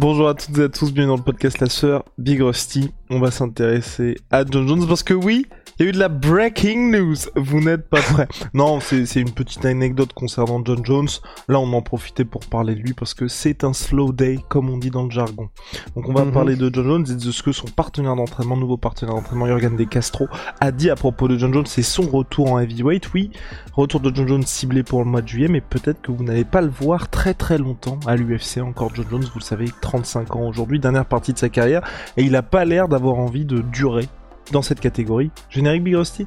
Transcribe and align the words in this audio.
Bonjour 0.00 0.28
à 0.28 0.34
toutes 0.34 0.56
et 0.58 0.62
à 0.62 0.68
tous, 0.68 0.92
bienvenue 0.92 1.08
dans 1.08 1.16
le 1.16 1.24
podcast 1.24 1.58
La 1.58 1.68
Sœur, 1.68 2.04
Big 2.18 2.40
Rusty. 2.40 2.92
On 3.10 3.18
va 3.18 3.32
s'intéresser 3.32 4.14
à 4.30 4.44
John 4.48 4.68
Jones 4.68 4.86
parce 4.86 5.02
que 5.02 5.12
oui, 5.12 5.46
il 5.78 5.84
y 5.84 5.86
a 5.86 5.88
eu 5.90 5.92
de 5.92 5.98
la 5.98 6.08
breaking 6.08 6.90
news. 6.90 7.14
Vous 7.36 7.60
n'êtes 7.60 7.88
pas 7.88 8.00
prêts. 8.00 8.28
non, 8.54 8.80
c'est 8.80 9.20
une 9.20 9.30
petite 9.30 9.64
anecdote 9.64 10.12
concernant 10.12 10.60
John 10.64 10.84
Jones. 10.84 11.08
Là, 11.48 11.60
on 11.60 11.72
en 11.72 11.82
profitait 11.82 12.24
pour 12.24 12.44
parler 12.46 12.74
de 12.74 12.80
lui 12.80 12.94
parce 12.94 13.14
que 13.14 13.28
c'est 13.28 13.62
un 13.64 13.72
slow 13.72 14.12
day, 14.12 14.38
comme 14.48 14.68
on 14.70 14.76
dit 14.78 14.90
dans 14.90 15.04
le 15.04 15.10
jargon. 15.10 15.48
Donc, 15.94 16.08
on 16.08 16.12
va 16.12 16.24
Mhm. 16.24 16.32
parler 16.32 16.56
de 16.56 16.70
John 16.72 16.84
Jones 16.84 17.06
et 17.10 17.14
de 17.14 17.30
ce 17.30 17.42
que 17.42 17.52
son 17.52 17.66
partenaire 17.68 18.16
d'entraînement, 18.16 18.56
nouveau 18.56 18.76
partenaire 18.76 19.14
d'entraînement, 19.14 19.46
Jurgen 19.46 19.76
De 19.76 19.84
Castro, 19.84 20.26
a 20.60 20.72
dit 20.72 20.90
à 20.90 20.96
propos 20.96 21.28
de 21.28 21.38
John 21.38 21.52
Jones. 21.54 21.66
C'est 21.66 21.82
son 21.82 22.02
retour 22.08 22.52
en 22.52 22.58
heavyweight. 22.58 23.12
Oui, 23.14 23.30
retour 23.74 24.00
de 24.00 24.14
John 24.14 24.26
Jones 24.26 24.42
ciblé 24.46 24.82
pour 24.82 24.98
le 25.00 25.04
mois 25.10 25.22
de 25.22 25.28
juillet, 25.28 25.48
mais 25.48 25.60
peut-être 25.60 26.02
que 26.02 26.10
vous 26.12 26.24
n'allez 26.24 26.44
pas 26.44 26.60
le 26.60 26.68
voir 26.70 27.08
très 27.08 27.34
très 27.34 27.58
longtemps 27.58 27.98
à 28.06 28.16
l'UFC. 28.16 28.60
Encore 28.60 28.90
John 28.94 29.06
Jones, 29.10 29.22
vous 29.32 29.38
le 29.38 29.44
savez, 29.44 29.66
35 29.80 30.34
ans 30.36 30.48
aujourd'hui, 30.48 30.80
dernière 30.80 31.06
partie 31.06 31.32
de 31.32 31.38
sa 31.38 31.48
carrière, 31.48 31.82
et 32.16 32.24
il 32.24 32.34
a 32.34 32.42
pas 32.42 32.64
l'air 32.64 32.88
d'avoir 32.88 33.16
envie 33.16 33.44
de 33.44 33.60
durer 33.60 34.08
dans 34.52 34.62
cette 34.62 34.80
catégorie. 34.80 35.30
Générique 35.50 35.84
Big 35.84 35.94
Rusty? 35.94 36.26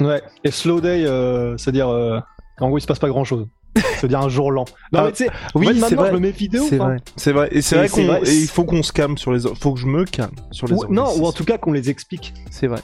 Ouais, 0.00 0.22
et 0.44 0.50
slow 0.50 0.80
day, 0.80 1.04
euh, 1.06 1.56
c'est-à-dire 1.56 1.88
euh, 1.88 2.20
en 2.60 2.68
gros 2.68 2.78
il 2.78 2.80
se 2.80 2.86
passe 2.86 2.98
pas 3.00 3.08
grand-chose. 3.08 3.46
C'est-à-dire 3.98 4.20
un 4.20 4.28
jour 4.28 4.50
lent. 4.50 4.64
Non 4.92 5.00
Ah, 5.00 5.04
mais 5.06 5.12
tu 5.12 5.24
sais, 5.24 5.30
Oui, 5.54 5.66
c'est 5.66 5.74
maintenant 5.80 6.02
vrai. 6.02 6.10
je 6.10 6.14
me 6.14 6.20
mets 6.20 6.30
vidéo. 6.30 6.64
C'est 6.68 6.78
vrai, 6.78 6.96
c'est 7.16 7.32
vrai, 7.32 7.48
et 7.52 7.62
c'est 7.62 7.76
vrai 7.76 7.88
c'est 7.88 8.00
qu'on, 8.02 8.06
vrai, 8.06 8.20
et 8.22 8.26
c'est- 8.26 8.36
il 8.36 8.48
faut 8.48 8.64
qu'on 8.64 8.82
se 8.82 8.92
calme 8.92 9.18
sur 9.18 9.32
les, 9.32 9.40
faut 9.60 9.72
que 9.72 9.80
je 9.80 9.86
me 9.86 10.04
calme 10.04 10.34
sur 10.50 10.66
les. 10.68 10.74
ou- 10.74 10.86
non, 10.88 11.06
ou 11.18 11.26
en 11.26 11.32
tout 11.32 11.44
cas 11.44 11.58
qu'on 11.58 11.72
les 11.72 11.90
explique. 11.90 12.32
c'est 12.50 12.66
vrai. 12.66 12.80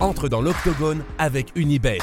entre 0.00 0.28
dans 0.28 0.40
l'octogone 0.40 1.02
avec 1.18 1.52
Unibet. 1.56 1.98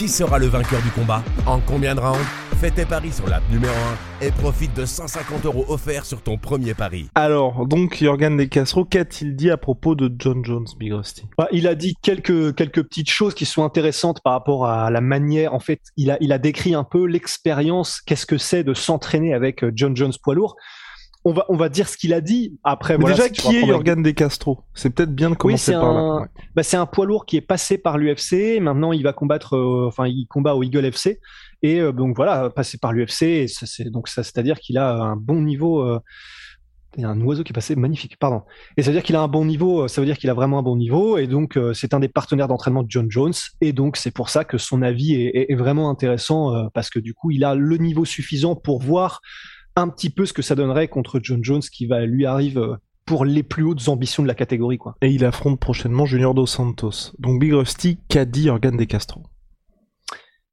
Qui 0.00 0.08
sera 0.08 0.38
le 0.38 0.46
vainqueur 0.46 0.80
du 0.80 0.90
combat 0.92 1.22
En 1.44 1.60
combien 1.60 1.94
de 1.94 2.00
rounds 2.00 2.24
Fais 2.58 2.70
tes 2.70 2.86
paris 2.86 3.12
sur 3.12 3.28
l'app 3.28 3.42
numéro 3.50 3.74
1 4.22 4.24
et 4.24 4.30
profite 4.30 4.74
de 4.74 4.86
150 4.86 5.44
euros 5.44 5.66
offerts 5.68 6.06
sur 6.06 6.22
ton 6.22 6.38
premier 6.38 6.72
pari. 6.72 7.10
Alors, 7.14 7.66
donc 7.66 7.98
Jurgen 7.98 8.34
De 8.38 8.44
Castro, 8.44 8.86
qu'a-t-il 8.86 9.36
dit 9.36 9.50
à 9.50 9.58
propos 9.58 9.94
de 9.94 10.10
John 10.18 10.42
Jones, 10.42 10.64
Big 10.78 10.94
Rusty? 10.94 11.24
Bah, 11.36 11.48
il 11.52 11.68
a 11.68 11.74
dit 11.74 11.96
quelques 12.00 12.54
quelques 12.54 12.82
petites 12.82 13.10
choses 13.10 13.34
qui 13.34 13.44
sont 13.44 13.62
intéressantes 13.62 14.22
par 14.22 14.32
rapport 14.32 14.66
à 14.66 14.90
la 14.90 15.02
manière. 15.02 15.52
En 15.52 15.60
fait, 15.60 15.82
il 15.98 16.10
a 16.10 16.16
il 16.22 16.32
a 16.32 16.38
décrit 16.38 16.74
un 16.74 16.84
peu 16.84 17.04
l'expérience. 17.04 18.00
Qu'est-ce 18.00 18.24
que 18.24 18.38
c'est 18.38 18.64
de 18.64 18.72
s'entraîner 18.72 19.34
avec 19.34 19.62
euh, 19.62 19.70
John 19.74 19.94
Jones 19.94 20.14
poids 20.22 20.34
lourd. 20.34 20.56
On 21.24 21.32
va 21.34 21.44
on 21.50 21.56
va 21.56 21.68
dire 21.68 21.86
ce 21.88 21.98
qu'il 21.98 22.14
a 22.14 22.22
dit. 22.22 22.58
Après, 22.64 22.96
voilà, 22.96 23.14
déjà, 23.14 23.28
qui 23.28 23.54
est 23.54 23.66
Jurgen 23.66 24.02
De 24.02 24.10
Castro 24.10 24.60
C'est 24.74 24.88
peut-être 24.88 25.14
bien 25.14 25.28
de 25.28 25.34
commencer 25.34 25.72
c'est 25.72 25.72
par 25.72 25.84
un- 25.84 26.16
là. 26.16 26.22
ouais. 26.22 26.28
Bah, 26.54 26.62
c'est 26.62 26.78
un 26.78 26.86
poids 26.86 27.04
lourd 27.04 27.26
qui 27.26 27.36
est 27.36 27.42
passé 27.42 27.76
par 27.76 27.98
l'UFC. 27.98 28.58
Maintenant, 28.60 28.92
il 28.92 29.02
va 29.02 29.12
combattre, 29.12 29.54
euh, 29.54 29.86
enfin, 29.86 30.06
il 30.06 30.26
combat 30.28 30.54
au 30.54 30.62
Eagle 30.62 30.86
FC. 30.86 31.20
Et 31.62 31.78
euh, 31.80 31.92
donc 31.92 32.16
voilà, 32.16 32.48
passé 32.48 32.78
par 32.78 32.92
l'UFC. 32.94 33.46
donc 33.90 34.08
ça, 34.08 34.22
c'est-à-dire 34.22 34.58
qu'il 34.60 34.78
a 34.78 34.94
un 34.94 35.16
bon 35.16 35.42
niveau. 35.42 35.80
euh, 35.82 36.00
Il 36.96 37.02
y 37.02 37.04
a 37.04 37.08
un 37.08 37.20
oiseau 37.20 37.44
qui 37.44 37.52
est 37.52 37.54
passé 37.54 37.76
magnifique, 37.76 38.16
pardon. 38.18 38.42
Et 38.76 38.82
ça 38.82 38.90
veut 38.90 38.96
dire 38.96 39.04
qu'il 39.04 39.14
a 39.14 39.20
un 39.20 39.28
bon 39.28 39.44
niveau. 39.44 39.82
euh, 39.84 39.88
Ça 39.88 40.00
veut 40.00 40.06
dire 40.06 40.16
qu'il 40.18 40.28
a 40.30 40.34
vraiment 40.34 40.58
un 40.58 40.62
bon 40.62 40.74
niveau. 40.76 41.18
Et 41.18 41.26
donc, 41.28 41.56
euh, 41.58 41.72
c'est 41.74 41.92
un 41.94 42.00
des 42.00 42.08
partenaires 42.08 42.48
d'entraînement 42.48 42.82
de 42.82 42.90
John 42.90 43.08
Jones. 43.10 43.34
Et 43.60 43.72
donc, 43.74 43.96
c'est 43.98 44.10
pour 44.10 44.28
ça 44.30 44.44
que 44.44 44.56
son 44.58 44.80
avis 44.82 45.14
est, 45.14 45.26
est- 45.36 45.52
est 45.52 45.54
vraiment 45.54 45.88
intéressant 45.90 46.52
euh, 46.56 46.64
parce 46.74 46.88
que 46.90 46.98
du 46.98 47.12
coup, 47.14 47.30
il 47.30 47.44
a 47.44 47.54
le 47.54 47.76
niveau 47.76 48.04
suffisant 48.06 48.56
pour 48.56 48.80
voir 48.80 49.20
un 49.76 49.88
petit 49.88 50.10
peu 50.10 50.26
ce 50.26 50.32
que 50.32 50.42
ça 50.42 50.54
donnerait 50.54 50.88
contre 50.88 51.20
John 51.22 51.42
Jones 51.42 51.60
qui 51.60 51.86
va 51.86 52.04
lui 52.04 52.26
arrive 52.26 52.58
euh, 52.58 52.76
pour 53.06 53.24
les 53.24 53.42
plus 53.42 53.64
hautes 53.64 53.88
ambitions 53.88 54.22
de 54.22 54.28
la 54.28 54.34
catégorie, 54.34 54.78
quoi. 54.78 54.96
Et 55.02 55.10
il 55.10 55.24
affronte 55.24 55.58
prochainement 55.58 56.06
Junior 56.06 56.34
Dos 56.34 56.46
Santos. 56.46 57.12
Donc 57.18 57.40
Big 57.40 57.52
Rusty, 57.52 57.98
qu'a 58.08 58.24
dit 58.24 58.44
Jurgen 58.44 58.76
De 58.76 58.84
Castro 58.84 59.22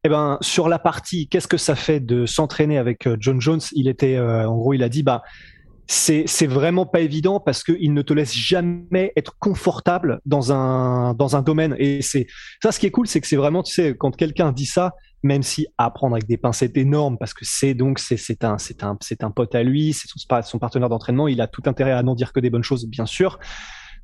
Eh 0.04 0.10
ben, 0.10 0.38
sur 0.42 0.68
la 0.70 0.80
partie, 0.80 1.28
qu'est-ce 1.28 1.48
que 1.48 1.58
ça 1.58 1.76
fait 1.76 2.00
de 2.00 2.26
s'entraîner 2.26 2.78
avec 2.78 3.08
euh, 3.08 3.16
John 3.20 3.40
Jones? 3.40 3.62
Il 3.74 3.88
était, 3.88 4.16
euh, 4.16 4.50
en 4.50 4.58
gros, 4.58 4.74
il 4.74 4.84
a 4.84 4.90
dit, 4.90 5.04
bah, 5.04 5.22
c'est 5.88 6.48
vraiment 6.48 6.86
pas 6.86 7.00
évident 7.00 7.40
parce 7.40 7.64
que 7.64 7.72
il 7.80 7.94
ne 7.94 8.02
te 8.02 8.14
laisse 8.14 8.34
jamais 8.34 9.14
être 9.16 9.38
confortable 9.40 10.20
dans 10.26 10.52
un 10.52 11.14
dans 11.14 11.36
un 11.36 11.42
domaine. 11.42 11.76
Et 11.80 12.02
c'est 12.02 12.28
ça, 12.62 12.72
ce 12.72 12.80
qui 12.80 12.86
est 12.86 12.92
cool, 12.92 13.08
c'est 13.08 13.22
que 13.22 13.28
c'est 13.28 13.38
vraiment, 13.38 13.64
tu 13.64 13.74
sais, 13.74 13.96
quand 13.98 14.16
quelqu'un 14.16 14.52
dit 14.52 14.66
ça, 14.66 14.94
même 15.24 15.44
si 15.44 15.68
à 15.78 15.90
prendre 15.90 16.16
avec 16.16 16.28
des 16.28 16.38
pincettes 16.38 16.78
énormes, 16.78 17.18
parce 17.18 17.34
que 17.34 17.46
c'est 17.46 17.74
donc 17.74 18.00
c'est 18.00 18.18
c'est 18.18 18.44
un 18.44 18.58
c'est 18.58 18.84
un 18.84 18.98
c'est 19.02 19.24
un 19.24 19.32
pote 19.32 19.56
à 19.56 19.64
lui, 19.64 19.94
c'est 19.94 20.08
son 20.08 20.20
son 20.44 20.60
partenaire 20.60 20.90
d'entraînement, 20.90 21.28
il 21.28 21.40
a 21.40 21.48
tout 21.48 21.64
intérêt 21.66 21.92
à 21.92 22.04
n'en 22.04 22.16
dire 22.16 22.34
que 22.34 22.40
des 22.40 22.50
bonnes 22.50 22.64
choses, 22.64 22.86
bien 22.88 23.06
sûr. 23.06 23.40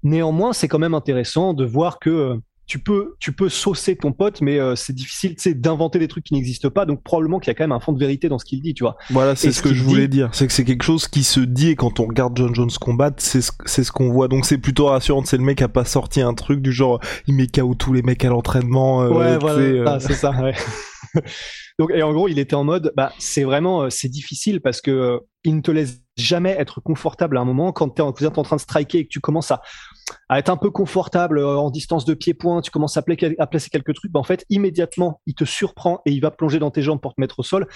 Néanmoins, 0.03 0.53
c'est 0.53 0.67
quand 0.67 0.79
même 0.79 0.93
intéressant 0.93 1.53
de 1.53 1.65
voir 1.65 1.99
que 1.99 2.39
tu 2.65 2.79
peux, 2.79 3.15
tu 3.19 3.33
peux 3.33 3.49
saucer 3.49 3.95
ton 3.95 4.13
pote, 4.13 4.41
mais 4.41 4.57
euh, 4.59 4.75
c'est 4.75 4.93
difficile, 4.93 5.35
tu 5.35 5.53
d'inventer 5.53 5.99
des 5.99 6.07
trucs 6.07 6.23
qui 6.23 6.33
n'existent 6.33 6.69
pas. 6.69 6.85
Donc 6.85 7.03
probablement 7.03 7.39
qu'il 7.39 7.49
y 7.49 7.51
a 7.51 7.55
quand 7.55 7.63
même 7.63 7.71
un 7.73 7.79
fond 7.79 7.91
de 7.91 7.99
vérité 7.99 8.29
dans 8.29 8.39
ce 8.39 8.45
qu'il 8.45 8.61
dit, 8.61 8.73
tu 8.73 8.83
vois. 8.83 8.95
Voilà, 9.09 9.35
c'est 9.35 9.51
ce 9.51 9.57
ce 9.57 9.63
que 9.63 9.73
je 9.73 9.83
voulais 9.83 10.07
dit- 10.07 10.17
dire. 10.17 10.29
C'est 10.33 10.47
que 10.47 10.53
c'est 10.53 10.63
quelque 10.63 10.83
chose 10.83 11.07
qui 11.07 11.23
se 11.23 11.39
dit 11.41 11.69
et 11.69 11.75
quand 11.75 11.99
on 11.99 12.05
regarde 12.07 12.37
John 12.37 12.55
Jones 12.55 12.71
combattre, 12.79 13.21
c'est 13.21 13.41
ce, 13.41 13.51
c'est 13.65 13.83
ce 13.83 13.91
qu'on 13.91 14.09
voit. 14.11 14.27
Donc 14.27 14.45
c'est 14.45 14.57
plutôt 14.57 14.85
rassurant. 14.85 15.23
C'est 15.25 15.37
le 15.37 15.43
mec 15.43 15.61
a 15.61 15.67
pas 15.67 15.85
sorti 15.85 16.21
un 16.21 16.33
truc 16.33 16.61
du 16.61 16.71
genre 16.71 16.99
il 17.27 17.35
met 17.35 17.47
KO 17.47 17.75
tous 17.75 17.91
les 17.93 18.01
mecs 18.01 18.23
à 18.25 18.29
l'entraînement. 18.29 19.03
euh, 19.03 19.09
ouais, 19.09 19.37
voilà, 19.37 19.59
euh, 19.59 19.83
Ah, 19.87 19.99
c'est 19.99 20.13
ça. 20.13 20.31
Ouais. 20.31 20.53
Donc 21.79 21.91
et 21.93 22.01
en 22.03 22.13
gros, 22.13 22.27
il 22.27 22.39
était 22.39 22.55
en 22.55 22.63
mode, 22.63 22.91
bah 22.95 23.11
c'est 23.19 23.43
vraiment, 23.43 23.83
euh, 23.83 23.89
c'est 23.89 24.09
difficile 24.09 24.61
parce 24.61 24.79
que 24.81 24.91
euh, 24.91 25.17
il 25.43 25.55
ne 25.57 25.61
te 25.61 25.71
laisse 25.71 25.99
jamais 26.15 26.51
être 26.51 26.81
confortable 26.81 27.37
à 27.37 27.41
un 27.41 27.45
moment 27.45 27.71
quand 27.71 27.89
tu 27.89 28.01
es 28.01 28.27
êtes 28.27 28.37
en 28.37 28.43
train 28.43 28.55
de 28.55 28.61
striker 28.61 28.99
et 28.99 29.03
que 29.05 29.09
tu 29.09 29.19
commences 29.19 29.51
à, 29.51 29.61
à 30.29 30.39
être 30.39 30.49
un 30.49 30.57
peu 30.57 30.69
confortable 30.69 31.39
euh, 31.39 31.57
en 31.57 31.71
distance 31.71 32.05
de 32.05 32.13
pied-point, 32.13 32.61
tu 32.61 32.71
commences 32.71 32.97
à, 32.97 33.03
à 33.39 33.47
placer 33.47 33.69
quelques 33.69 33.93
trucs, 33.95 34.11
bah 34.11 34.19
en 34.19 34.23
fait 34.23 34.45
immédiatement 34.49 35.21
il 35.25 35.33
te 35.33 35.45
surprend 35.45 36.01
et 36.05 36.11
il 36.11 36.19
va 36.19 36.31
plonger 36.31 36.59
dans 36.59 36.71
tes 36.71 36.81
jambes 36.81 37.01
pour 37.01 37.15
te 37.15 37.21
mettre 37.21 37.39
au 37.39 37.43
sol. 37.43 37.67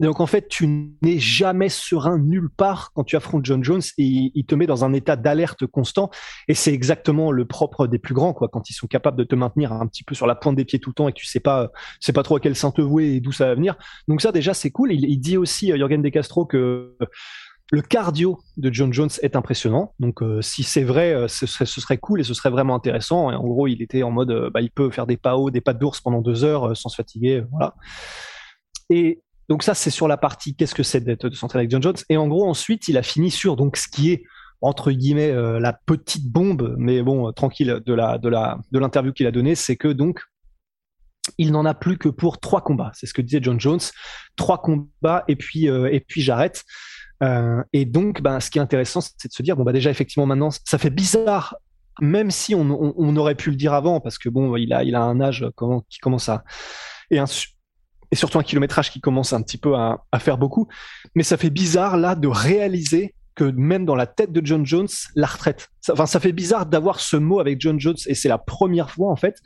Donc 0.00 0.20
en 0.20 0.26
fait 0.26 0.48
tu 0.48 0.94
n'es 1.02 1.18
jamais 1.18 1.68
serein 1.68 2.18
nulle 2.18 2.50
part 2.50 2.92
quand 2.94 3.04
tu 3.04 3.16
affrontes 3.16 3.44
John 3.44 3.62
Jones 3.62 3.82
et 3.98 4.32
il, 4.34 4.44
te 4.44 4.54
met 4.54 4.66
dans 4.66 4.84
un 4.84 4.92
état 4.92 5.16
d'alerte 5.16 5.66
constant 5.66 6.10
et 6.48 6.54
c'est 6.54 6.72
exactement 6.72 7.30
le 7.30 7.46
propre 7.46 7.86
des 7.86 7.98
plus 7.98 8.14
grands 8.14 8.32
quoi 8.32 8.48
quand 8.48 8.68
ils 8.70 8.74
sont 8.74 8.86
capables 8.86 9.16
de 9.16 9.24
te 9.24 9.34
maintenir 9.34 9.72
un 9.72 9.86
petit 9.86 10.04
peu 10.04 10.14
sur 10.14 10.26
la 10.26 10.34
pointe 10.34 10.56
des 10.56 10.64
pieds 10.64 10.78
tout 10.78 10.90
le 10.90 10.94
temps 10.94 11.08
et 11.08 11.12
que 11.12 11.18
tu 11.18 11.26
sais 11.26 11.40
pas 11.40 11.70
sais 12.00 12.12
pas 12.12 12.22
trop 12.22 12.36
à 12.36 12.40
quel 12.40 12.56
saint 12.56 12.70
te 12.70 12.82
vouer 12.82 13.14
et 13.14 13.20
d'où 13.20 13.32
ça 13.32 13.46
va 13.46 13.54
venir. 13.54 13.76
Donc 14.08 14.20
ça 14.20 14.32
déjà 14.32 14.54
c'est 14.54 14.70
cool. 14.70 14.92
Il, 14.92 15.18
dit 15.18 15.36
aussi 15.36 15.72
euh, 15.72 15.76
Jürgen 15.76 16.02
De 16.02 16.08
Castro 16.08 16.44
que 16.44 16.96
le 17.70 17.82
cardio 17.82 18.38
de 18.56 18.72
John 18.72 18.92
Jones 18.92 19.10
est 19.22 19.36
impressionnant. 19.36 19.94
Donc 19.98 20.22
euh, 20.22 20.42
si 20.42 20.62
c'est 20.62 20.84
vrai, 20.84 21.14
euh, 21.14 21.28
ce 21.28 21.46
serait, 21.46 21.98
cool 21.98 22.20
et 22.20 22.24
ce 22.24 22.34
serait 22.34 22.50
vraiment 22.50 22.74
intéressant. 22.74 23.30
Et 23.30 23.34
en 23.34 23.44
gros, 23.44 23.66
il 23.66 23.82
était 23.82 24.02
en 24.02 24.10
mode, 24.10 24.30
euh, 24.30 24.50
bah, 24.50 24.60
il 24.60 24.70
peut 24.70 24.90
faire 24.90 25.06
des 25.06 25.16
pas 25.16 25.36
hauts, 25.36 25.50
des 25.50 25.60
pas 25.60 25.72
d'ours 25.72 26.00
pendant 26.00 26.20
deux 26.20 26.44
heures 26.44 26.76
sans 26.76 26.88
se 26.88 26.96
fatiguer, 26.96 27.42
voilà. 27.50 27.74
Et 28.90 29.22
donc 29.48 29.62
ça, 29.62 29.74
c'est 29.74 29.90
sur 29.90 30.08
la 30.08 30.16
partie 30.16 30.54
qu'est-ce 30.54 30.74
que 30.74 30.82
c'est 30.82 31.00
d'être 31.00 31.28
de 31.28 31.34
s'entraîner 31.34 31.62
avec 31.62 31.70
John 31.70 31.82
Jones? 31.82 31.96
Et 32.08 32.16
en 32.16 32.28
gros, 32.28 32.48
ensuite, 32.48 32.88
il 32.88 32.98
a 32.98 33.02
fini 33.02 33.30
sur 33.30 33.56
donc 33.56 33.76
ce 33.76 33.88
qui 33.88 34.12
est 34.12 34.24
entre 34.60 34.92
guillemets 34.92 35.32
la 35.60 35.74
petite 35.74 36.30
bombe, 36.30 36.74
mais 36.78 37.02
bon, 37.02 37.30
tranquille 37.32 37.82
de 37.84 37.92
la 37.92 38.16
de 38.16 38.30
la 38.30 38.58
de 38.72 38.78
l'interview 38.78 39.12
qu'il 39.12 39.26
a 39.26 39.30
donnée, 39.30 39.54
c'est 39.54 39.76
que 39.76 39.88
donc 39.88 40.22
il 41.36 41.52
n'en 41.52 41.66
a 41.66 41.74
plus 41.74 41.98
que 41.98 42.08
pour 42.08 42.40
trois 42.40 42.62
combats. 42.62 42.90
C'est 42.94 43.06
ce 43.06 43.12
que 43.12 43.20
disait 43.20 43.40
John 43.42 43.60
Jones. 43.60 43.80
Trois 44.36 44.62
combats 44.62 45.24
et 45.28 45.36
puis 45.36 45.66
et 45.66 46.00
puis 46.00 46.22
j'arrête. 46.22 46.64
Euh, 47.22 47.62
et 47.72 47.84
donc, 47.84 48.20
ben, 48.22 48.40
ce 48.40 48.50
qui 48.50 48.58
est 48.58 48.62
intéressant, 48.62 49.00
c'est 49.00 49.28
de 49.28 49.32
se 49.32 49.42
dire 49.42 49.56
bon 49.56 49.62
bah 49.62 49.72
déjà 49.72 49.90
effectivement 49.90 50.26
maintenant, 50.26 50.50
ça 50.64 50.78
fait 50.78 50.90
bizarre, 50.90 51.56
même 52.00 52.30
si 52.30 52.54
on, 52.54 52.62
on, 52.62 52.92
on 52.96 53.16
aurait 53.16 53.34
pu 53.36 53.50
le 53.50 53.56
dire 53.56 53.72
avant, 53.72 54.00
parce 54.00 54.18
que 54.18 54.28
bon, 54.28 54.56
il 54.56 54.72
a 54.72 54.82
il 54.82 54.94
a 54.94 55.02
un 55.02 55.20
âge 55.20 55.46
comment, 55.54 55.82
qui 55.88 55.98
commence 55.98 56.28
à 56.28 56.42
et 57.10 57.18
un 57.18 57.26
su- 57.26 57.50
et 58.10 58.16
surtout 58.16 58.38
un 58.38 58.42
kilométrage 58.42 58.90
qui 58.90 59.00
commence 59.00 59.32
un 59.32 59.42
petit 59.42 59.58
peu 59.58 59.74
à, 59.76 60.04
à 60.12 60.18
faire 60.18 60.38
beaucoup. 60.38 60.68
Mais 61.14 61.22
ça 61.22 61.36
fait 61.36 61.50
bizarre 61.50 61.96
là 61.96 62.14
de 62.14 62.28
réaliser 62.28 63.14
que 63.34 63.44
même 63.44 63.84
dans 63.84 63.96
la 63.96 64.06
tête 64.06 64.30
de 64.32 64.44
John 64.44 64.64
Jones, 64.66 64.86
la 65.16 65.26
retraite. 65.26 65.68
Ça- 65.80 65.92
Enfin, 65.94 66.06
ça 66.06 66.20
fait 66.20 66.32
bizarre 66.32 66.66
d'avoir 66.66 67.00
ce 67.00 67.16
mot 67.16 67.40
avec 67.40 67.60
John 67.60 67.80
Jones 67.80 67.96
et 68.06 68.14
c'est 68.14 68.28
la 68.28 68.38
première 68.38 68.90
fois 68.90 69.10
en 69.10 69.16
fait 69.16 69.36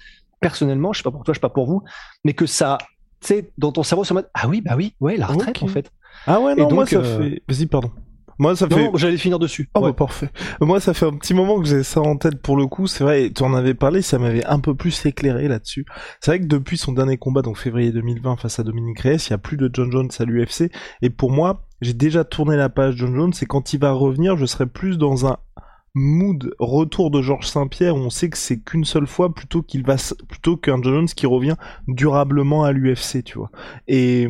personnellement, 0.40 0.92
je 0.92 0.98
sais 0.98 1.02
pas 1.02 1.10
pour 1.10 1.24
toi, 1.24 1.34
je 1.34 1.38
sais 1.38 1.40
pas 1.40 1.48
pour 1.50 1.66
vous, 1.66 1.82
mais 2.24 2.32
que 2.32 2.46
ça, 2.46 2.78
tu 3.20 3.26
sais, 3.26 3.50
dans 3.58 3.72
ton 3.72 3.82
cerveau, 3.82 4.04
c'est 4.04 4.12
en 4.12 4.16
mode, 4.16 4.30
ah 4.34 4.46
oui, 4.46 4.60
bah 4.60 4.74
oui, 4.76 4.94
ouais, 5.00 5.16
la 5.16 5.26
retraite, 5.34 5.56
en 5.64 5.66
fait. 5.72 5.90
Ah 6.26 6.40
ouais, 6.40 6.54
non, 6.54 6.64
donc, 6.64 6.72
moi 6.72 6.86
ça 6.86 6.98
euh, 6.98 7.18
fait. 7.18 7.42
Vas-y, 7.48 7.66
pardon. 7.66 7.90
Moi, 8.38 8.54
ça 8.54 8.68
fait. 8.68 8.90
J'allais 8.94 9.16
finir 9.16 9.38
dessus. 9.40 9.68
Oh, 9.74 9.80
bah, 9.80 9.92
parfait. 9.92 10.30
Moi, 10.60 10.78
ça 10.78 10.94
fait 10.94 11.06
un 11.06 11.16
petit 11.16 11.34
moment 11.34 11.60
que 11.60 11.66
j'ai 11.66 11.82
ça 11.82 12.00
en 12.00 12.16
tête 12.16 12.40
pour 12.40 12.56
le 12.56 12.66
coup. 12.66 12.86
C'est 12.86 13.02
vrai, 13.02 13.32
tu 13.34 13.42
en 13.42 13.52
avais 13.52 13.74
parlé, 13.74 14.00
ça 14.00 14.18
m'avait 14.18 14.44
un 14.44 14.60
peu 14.60 14.76
plus 14.76 15.04
éclairé 15.06 15.48
là-dessus. 15.48 15.84
C'est 16.20 16.30
vrai 16.30 16.40
que 16.40 16.46
depuis 16.46 16.78
son 16.78 16.92
dernier 16.92 17.18
combat, 17.18 17.42
donc 17.42 17.58
février 17.58 17.90
2020 17.90 18.36
face 18.36 18.60
à 18.60 18.62
Dominique 18.62 19.00
Reyes, 19.00 19.16
il 19.26 19.30
y 19.30 19.32
a 19.32 19.38
plus 19.38 19.56
de 19.56 19.68
John 19.72 19.90
Jones 19.90 20.10
à 20.16 20.24
l'UFC. 20.24 20.70
Et 21.02 21.10
pour 21.10 21.32
moi, 21.32 21.64
j'ai 21.80 21.94
déjà 21.94 22.22
tourné 22.24 22.56
la 22.56 22.68
page 22.68 22.94
John 22.96 23.14
Jones 23.14 23.32
et 23.42 23.46
quand 23.46 23.72
il 23.72 23.80
va 23.80 23.90
revenir, 23.90 24.36
je 24.36 24.46
serai 24.46 24.66
plus 24.66 24.98
dans 24.98 25.26
un 25.26 25.38
mood 25.98 26.54
retour 26.58 27.10
de 27.10 27.20
Georges 27.20 27.46
Saint-Pierre 27.46 27.96
on 27.96 28.10
sait 28.10 28.30
que 28.30 28.38
c'est 28.38 28.60
qu'une 28.60 28.84
seule 28.84 29.06
fois 29.06 29.34
plutôt 29.34 29.62
qu'il 29.62 29.84
va 29.84 29.96
plutôt 30.28 30.56
qu'un 30.56 30.80
Jones 30.82 31.06
qui 31.06 31.26
revient 31.26 31.56
durablement 31.88 32.64
à 32.64 32.72
l'UFC 32.72 33.22
tu 33.24 33.38
vois. 33.38 33.50
Et, 33.86 34.28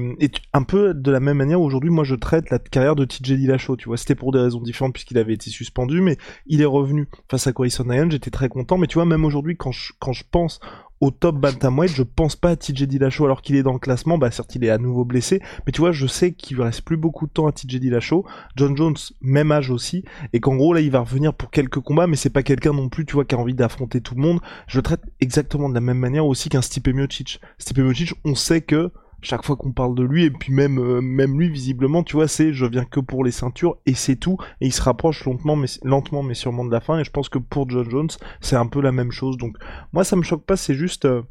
un 0.52 0.62
peu 0.62 0.94
de 0.94 1.10
la 1.10 1.20
même 1.20 1.36
manière 1.36 1.60
aujourd'hui 1.60 1.90
moi 1.90 2.04
je 2.04 2.14
traite 2.14 2.50
la 2.50 2.58
carrière 2.58 2.96
de 2.96 3.04
TJ 3.04 3.34
Dillashaw 3.34 3.76
tu 3.76 3.88
vois. 3.88 3.96
C'était 3.96 4.14
pour 4.14 4.32
des 4.32 4.40
raisons 4.40 4.60
différentes 4.60 4.94
puisqu'il 4.94 5.18
avait 5.18 5.34
été 5.34 5.50
suspendu 5.50 6.00
mais 6.00 6.16
il 6.46 6.62
est 6.62 6.66
revenu 6.66 7.08
face 7.30 7.46
à 7.46 7.52
Corison 7.52 7.84
Ryan 7.86 8.08
j'étais 8.10 8.30
très 8.30 8.48
content. 8.48 8.78
Mais 8.78 8.86
tu 8.86 8.94
vois 8.94 9.04
même 9.04 9.24
aujourd'hui 9.24 9.56
quand 9.56 9.72
je, 9.72 9.92
quand 9.98 10.12
je 10.12 10.24
pense 10.30 10.60
au 11.00 11.10
top 11.10 11.36
bantamweight, 11.36 11.92
je 11.92 12.02
pense 12.02 12.36
pas 12.36 12.50
à 12.50 12.56
TJ 12.56 12.84
Dillashaw 12.84 13.24
alors 13.24 13.42
qu'il 13.42 13.56
est 13.56 13.62
dans 13.62 13.72
le 13.72 13.78
classement, 13.78 14.18
bah 14.18 14.30
certes 14.30 14.54
il 14.54 14.64
est 14.64 14.70
à 14.70 14.78
nouveau 14.78 15.04
blessé, 15.04 15.40
mais 15.66 15.72
tu 15.72 15.80
vois, 15.80 15.92
je 15.92 16.06
sais 16.06 16.32
qu'il 16.32 16.56
lui 16.56 16.64
reste 16.64 16.82
plus 16.82 16.96
beaucoup 16.96 17.26
de 17.26 17.32
temps 17.32 17.46
à 17.46 17.52
TJ 17.52 17.76
Dillashaw, 17.76 18.24
John 18.56 18.76
Jones, 18.76 18.96
même 19.20 19.52
âge 19.52 19.70
aussi, 19.70 20.04
et 20.32 20.40
qu'en 20.40 20.56
gros 20.56 20.74
là 20.74 20.80
il 20.80 20.90
va 20.90 21.00
revenir 21.00 21.34
pour 21.34 21.50
quelques 21.50 21.80
combats, 21.80 22.06
mais 22.06 22.16
c'est 22.16 22.30
pas 22.30 22.42
quelqu'un 22.42 22.72
non 22.72 22.88
plus, 22.88 23.04
tu 23.04 23.14
vois, 23.14 23.24
qui 23.24 23.34
a 23.34 23.38
envie 23.38 23.54
d'affronter 23.54 24.00
tout 24.00 24.14
le 24.14 24.22
monde, 24.22 24.40
je 24.66 24.78
le 24.78 24.82
traite 24.82 25.02
exactement 25.20 25.68
de 25.68 25.74
la 25.74 25.80
même 25.80 25.98
manière 25.98 26.26
aussi 26.26 26.48
qu'un 26.48 26.62
Stipe 26.62 26.88
Miocic. 26.88 27.40
Stipe 27.58 27.78
Miocic, 27.78 28.12
on 28.24 28.34
sait 28.34 28.60
que 28.60 28.90
chaque 29.20 29.44
fois 29.44 29.56
qu'on 29.56 29.72
parle 29.72 29.94
de 29.94 30.04
lui 30.04 30.24
et 30.24 30.30
puis 30.30 30.52
même 30.52 30.78
euh, 30.78 31.00
même 31.00 31.38
lui 31.38 31.48
visiblement 31.48 32.02
tu 32.02 32.14
vois 32.14 32.28
c'est 32.28 32.52
je 32.52 32.66
viens 32.66 32.84
que 32.84 33.00
pour 33.00 33.24
les 33.24 33.30
ceintures 33.30 33.78
et 33.86 33.94
c'est 33.94 34.16
tout. 34.16 34.36
Et 34.60 34.66
il 34.66 34.72
se 34.72 34.82
rapproche 34.82 35.24
lentement 35.24 36.22
mais 36.22 36.34
sûrement 36.34 36.64
de 36.64 36.70
la 36.70 36.80
fin 36.80 36.98
et 36.98 37.04
je 37.04 37.10
pense 37.10 37.28
que 37.28 37.38
pour 37.38 37.68
John 37.68 37.88
Jones 37.90 38.10
c'est 38.40 38.56
un 38.56 38.66
peu 38.66 38.80
la 38.80 38.92
même 38.92 39.12
chose. 39.12 39.36
Donc 39.36 39.56
moi 39.92 40.04
ça 40.04 40.16
me 40.16 40.22
choque 40.22 40.44
pas 40.44 40.56
c'est 40.56 40.74
juste 40.74 41.04
euh, 41.04 41.22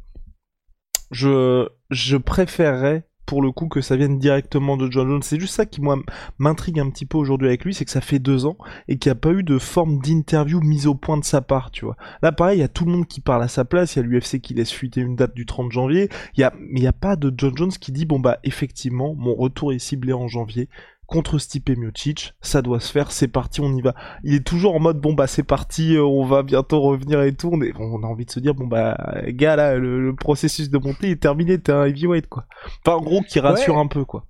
je 1.10 1.68
je 1.90 2.16
préférerais 2.16 3.08
pour 3.28 3.42
le 3.42 3.52
coup 3.52 3.68
que 3.68 3.82
ça 3.82 3.94
vienne 3.94 4.18
directement 4.18 4.78
de 4.78 4.90
John 4.90 5.06
Jones. 5.06 5.22
C'est 5.22 5.38
juste 5.38 5.54
ça 5.54 5.66
qui 5.66 5.82
moi 5.82 5.98
m'intrigue 6.38 6.80
un 6.80 6.88
petit 6.88 7.04
peu 7.04 7.18
aujourd'hui 7.18 7.48
avec 7.48 7.62
lui, 7.62 7.74
c'est 7.74 7.84
que 7.84 7.90
ça 7.90 8.00
fait 8.00 8.18
deux 8.18 8.46
ans 8.46 8.56
et 8.88 8.96
qu'il 8.96 9.10
n'y 9.10 9.18
a 9.18 9.20
pas 9.20 9.32
eu 9.32 9.42
de 9.42 9.58
forme 9.58 9.98
d'interview 9.98 10.60
mise 10.62 10.86
au 10.86 10.94
point 10.94 11.18
de 11.18 11.24
sa 11.24 11.42
part, 11.42 11.70
tu 11.70 11.84
vois. 11.84 11.98
Là 12.22 12.32
pareil, 12.32 12.56
il 12.56 12.60
y 12.62 12.64
a 12.64 12.68
tout 12.68 12.86
le 12.86 12.90
monde 12.90 13.06
qui 13.06 13.20
parle 13.20 13.42
à 13.42 13.48
sa 13.48 13.66
place, 13.66 13.94
il 13.94 13.98
y 13.98 14.00
a 14.00 14.06
l'UFC 14.06 14.40
qui 14.40 14.54
laisse 14.54 14.72
fuiter 14.72 15.02
une 15.02 15.14
date 15.14 15.34
du 15.34 15.44
30 15.44 15.70
janvier, 15.70 16.08
il 16.38 16.40
y 16.40 16.42
a, 16.42 16.54
mais 16.58 16.80
il 16.80 16.82
n'y 16.82 16.88
a 16.88 16.94
pas 16.94 17.16
de 17.16 17.30
John 17.36 17.54
Jones 17.54 17.70
qui 17.70 17.92
dit 17.92 18.06
bon 18.06 18.18
bah 18.18 18.38
effectivement 18.44 19.14
mon 19.14 19.34
retour 19.34 19.74
est 19.74 19.78
ciblé 19.78 20.14
en 20.14 20.26
janvier, 20.26 20.70
contre 21.08 21.38
Stipe 21.38 21.70
Miocic, 21.70 22.34
ça 22.42 22.60
doit 22.60 22.80
se 22.80 22.92
faire, 22.92 23.12
c'est 23.12 23.28
parti, 23.28 23.62
on 23.62 23.74
y 23.74 23.80
va. 23.80 23.94
Il 24.24 24.34
est 24.34 24.46
toujours 24.46 24.76
en 24.76 24.78
mode 24.78 25.00
bon 25.00 25.14
bah 25.14 25.26
c'est 25.26 25.42
parti, 25.42 25.96
euh, 25.96 26.04
on 26.04 26.26
va 26.26 26.42
bientôt 26.42 26.82
revenir 26.82 27.22
et 27.22 27.34
tout. 27.34 27.50
On, 27.50 27.60
on 27.80 28.02
a 28.02 28.06
envie 28.06 28.26
de 28.26 28.30
se 28.30 28.38
dire 28.38 28.54
bon 28.54 28.66
bah 28.66 28.94
gars 29.28 29.56
là, 29.56 29.76
le, 29.78 30.14
processus 30.14 30.68
de 30.68 30.76
montée 30.76 31.10
est 31.10 31.20
terminé, 31.20 31.58
t'es 31.58 31.72
un 31.72 31.86
heavyweight 31.86 32.28
quoi. 32.28 32.44
Enfin 32.84 32.98
en 32.98 33.00
gros 33.00 33.22
qui 33.22 33.40
rassure 33.40 33.78
un 33.78 33.86
peu 33.86 34.04
quoi. 34.04 34.26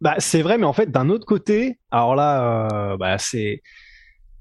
Bah 0.00 0.14
c'est 0.16 0.40
vrai, 0.40 0.56
mais 0.56 0.64
en 0.64 0.72
fait 0.72 0.90
d'un 0.90 1.10
autre 1.10 1.26
côté, 1.26 1.78
alors 1.90 2.14
là 2.14 2.70
euh, 2.72 2.96
bah 2.96 3.18
c'est 3.18 3.60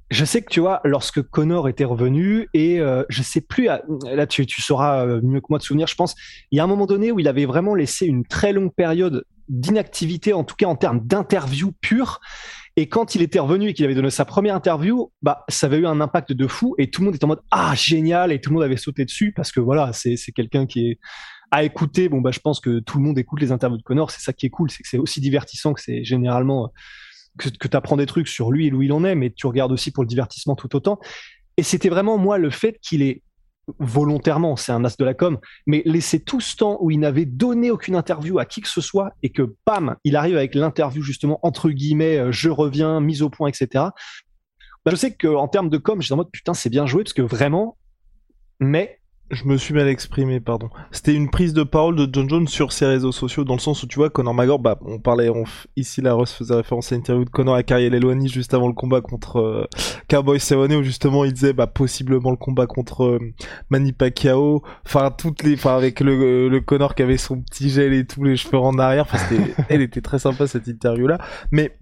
je 0.09 0.23
sais 0.23 0.41
que 0.41 0.49
tu 0.49 0.61
vois, 0.61 0.79
lorsque 0.85 1.21
Connor 1.21 1.67
était 1.67 1.85
revenu, 1.85 2.47
et 2.53 2.79
euh, 2.79 3.03
je 3.09 3.23
sais 3.23 3.41
plus, 3.41 3.67
là 4.05 4.27
tu, 4.27 4.45
tu 4.45 4.61
sauras 4.61 5.05
mieux 5.05 5.41
que 5.41 5.47
moi 5.49 5.57
de 5.57 5.63
souvenir, 5.63 5.87
je 5.87 5.95
pense, 5.95 6.15
il 6.51 6.57
y 6.57 6.59
a 6.59 6.63
un 6.63 6.67
moment 6.67 6.85
donné 6.85 7.11
où 7.11 7.19
il 7.19 7.27
avait 7.27 7.45
vraiment 7.45 7.73
laissé 7.73 8.05
une 8.05 8.23
très 8.23 8.53
longue 8.53 8.73
période 8.73 9.25
d'inactivité, 9.49 10.33
en 10.33 10.43
tout 10.43 10.55
cas 10.55 10.67
en 10.67 10.75
termes 10.75 11.05
d'interview 11.05 11.71
pure. 11.81 12.19
Et 12.75 12.87
quand 12.87 13.13
il 13.13 13.21
était 13.21 13.39
revenu 13.39 13.69
et 13.69 13.73
qu'il 13.73 13.85
avait 13.85 13.93
donné 13.93 14.09
sa 14.09 14.25
première 14.25 14.55
interview, 14.55 15.11
bah, 15.21 15.45
ça 15.47 15.67
avait 15.67 15.77
eu 15.77 15.85
un 15.85 16.01
impact 16.01 16.33
de 16.33 16.47
fou 16.47 16.73
et 16.79 16.89
tout 16.89 17.01
le 17.01 17.05
monde 17.05 17.15
était 17.15 17.25
en 17.25 17.27
mode 17.27 17.43
ah 17.51 17.75
génial 17.75 18.31
et 18.31 18.41
tout 18.41 18.49
le 18.49 18.55
monde 18.55 18.63
avait 18.63 18.77
sauté 18.77 19.05
dessus 19.05 19.31
parce 19.35 19.51
que 19.51 19.59
voilà, 19.59 19.91
c'est 19.93 20.17
quelqu'un 20.33 20.65
qui 20.65 20.89
est 20.89 20.99
à 21.51 21.63
écouter. 21.63 22.09
Bon 22.09 22.19
bah 22.19 22.31
je 22.31 22.39
pense 22.39 22.59
que 22.59 22.79
tout 22.79 22.97
le 22.97 23.03
monde 23.03 23.17
écoute 23.19 23.41
les 23.41 23.51
interviews 23.51 23.77
de 23.77 23.83
Connor, 23.83 24.09
c'est 24.09 24.21
ça 24.21 24.33
qui 24.33 24.47
est 24.47 24.49
cool, 24.49 24.71
c'est 24.71 24.81
que 24.81 24.89
c'est 24.89 24.97
aussi 24.97 25.21
divertissant 25.21 25.73
que 25.73 25.81
c'est 25.81 26.03
généralement 26.03 26.71
que, 27.37 27.49
que 27.49 27.67
tu 27.67 27.77
apprends 27.77 27.97
des 27.97 28.07
trucs 28.07 28.27
sur 28.27 28.51
lui 28.51 28.67
et 28.67 28.73
où 28.73 28.81
il 28.81 28.91
en 28.91 29.03
est, 29.03 29.13
mais 29.13 29.29
tu 29.29 29.45
regardes 29.45 29.71
aussi 29.71 29.91
pour 29.91 30.03
le 30.03 30.07
divertissement 30.07 30.55
tout 30.55 30.75
autant. 30.75 30.99
Et 31.57 31.63
c'était 31.63 31.89
vraiment 31.89 32.17
moi 32.17 32.39
le 32.39 32.49
fait 32.49 32.79
qu'il 32.81 33.03
est 33.03 33.21
volontairement, 33.79 34.55
c'est 34.55 34.71
un 34.71 34.83
as 34.83 34.97
de 34.97 35.05
la 35.05 35.13
com, 35.13 35.37
mais 35.65 35.81
laisser 35.85 36.19
tout 36.19 36.41
ce 36.41 36.55
temps 36.55 36.77
où 36.81 36.91
il 36.91 36.99
n'avait 36.99 37.25
donné 37.25 37.71
aucune 37.71 37.95
interview 37.95 38.39
à 38.39 38.45
qui 38.45 38.61
que 38.61 38.67
ce 38.67 38.81
soit 38.81 39.13
et 39.23 39.29
que 39.29 39.55
bam, 39.65 39.95
il 40.03 40.15
arrive 40.15 40.35
avec 40.35 40.55
l'interview 40.55 41.01
justement 41.01 41.39
entre 41.43 41.69
guillemets, 41.69 42.17
euh, 42.17 42.31
je 42.31 42.49
reviens, 42.49 42.99
mise 42.99 43.21
au 43.21 43.29
point, 43.29 43.49
etc. 43.49 43.67
Bah, 44.85 44.91
je 44.91 44.95
sais 44.95 45.13
qu'en 45.13 45.47
termes 45.47 45.69
de 45.69 45.77
com, 45.77 46.01
j'étais 46.01 46.13
en 46.13 46.17
mode 46.17 46.31
putain, 46.31 46.53
c'est 46.53 46.69
bien 46.69 46.85
joué 46.85 47.03
parce 47.03 47.13
que 47.13 47.21
vraiment, 47.21 47.77
mais 48.59 48.99
je 49.31 49.45
me 49.45 49.57
suis 49.57 49.73
mal 49.73 49.87
exprimé, 49.87 50.39
pardon. 50.39 50.69
C'était 50.91 51.13
une 51.13 51.29
prise 51.29 51.53
de 51.53 51.63
parole 51.63 51.95
de 51.95 52.07
John 52.11 52.29
Jones 52.29 52.47
sur 52.47 52.71
ses 52.71 52.85
réseaux 52.85 53.11
sociaux, 53.11 53.43
dans 53.43 53.55
le 53.55 53.59
sens 53.59 53.83
où 53.83 53.87
tu 53.87 53.95
vois, 53.95 54.09
Conor 54.09 54.33
McGregor, 54.33 54.59
bah, 54.59 54.77
on 54.85 54.99
parlait, 54.99 55.29
ici 55.75 56.01
la 56.01 56.13
Ross 56.13 56.33
faisait 56.33 56.55
référence 56.55 56.91
à 56.91 56.95
l'interview 56.95 57.25
de 57.25 57.29
Conor 57.29 57.55
à 57.55 57.63
Kariel 57.63 57.93
Elwani 57.93 58.27
juste 58.27 58.53
avant 58.53 58.67
le 58.67 58.73
combat 58.73 59.01
contre 59.01 59.37
euh, 59.39 59.67
Cowboy 60.09 60.39
Cerrone, 60.39 60.73
où 60.73 60.83
justement 60.83 61.25
il 61.25 61.33
disait, 61.33 61.53
bah, 61.53 61.67
possiblement 61.67 62.31
le 62.31 62.37
combat 62.37 62.67
contre 62.67 63.03
euh, 63.03 63.19
Manny 63.69 63.93
Pacquiao, 63.93 64.61
enfin, 64.85 65.11
toutes 65.11 65.43
les, 65.43 65.55
enfin, 65.55 65.75
avec 65.75 65.99
le, 65.99 66.49
le 66.49 66.61
Conor 66.61 66.95
qui 66.95 67.03
avait 67.03 67.17
son 67.17 67.41
petit 67.41 67.69
gel 67.69 67.93
et 67.93 68.05
tous 68.05 68.23
les 68.23 68.35
cheveux 68.35 68.59
en 68.59 68.77
arrière, 68.77 69.07
enfin, 69.11 69.17
elle 69.69 69.81
était 69.81 70.01
très 70.01 70.19
sympa 70.19 70.47
cette 70.47 70.67
interview-là, 70.67 71.17
mais 71.51 71.77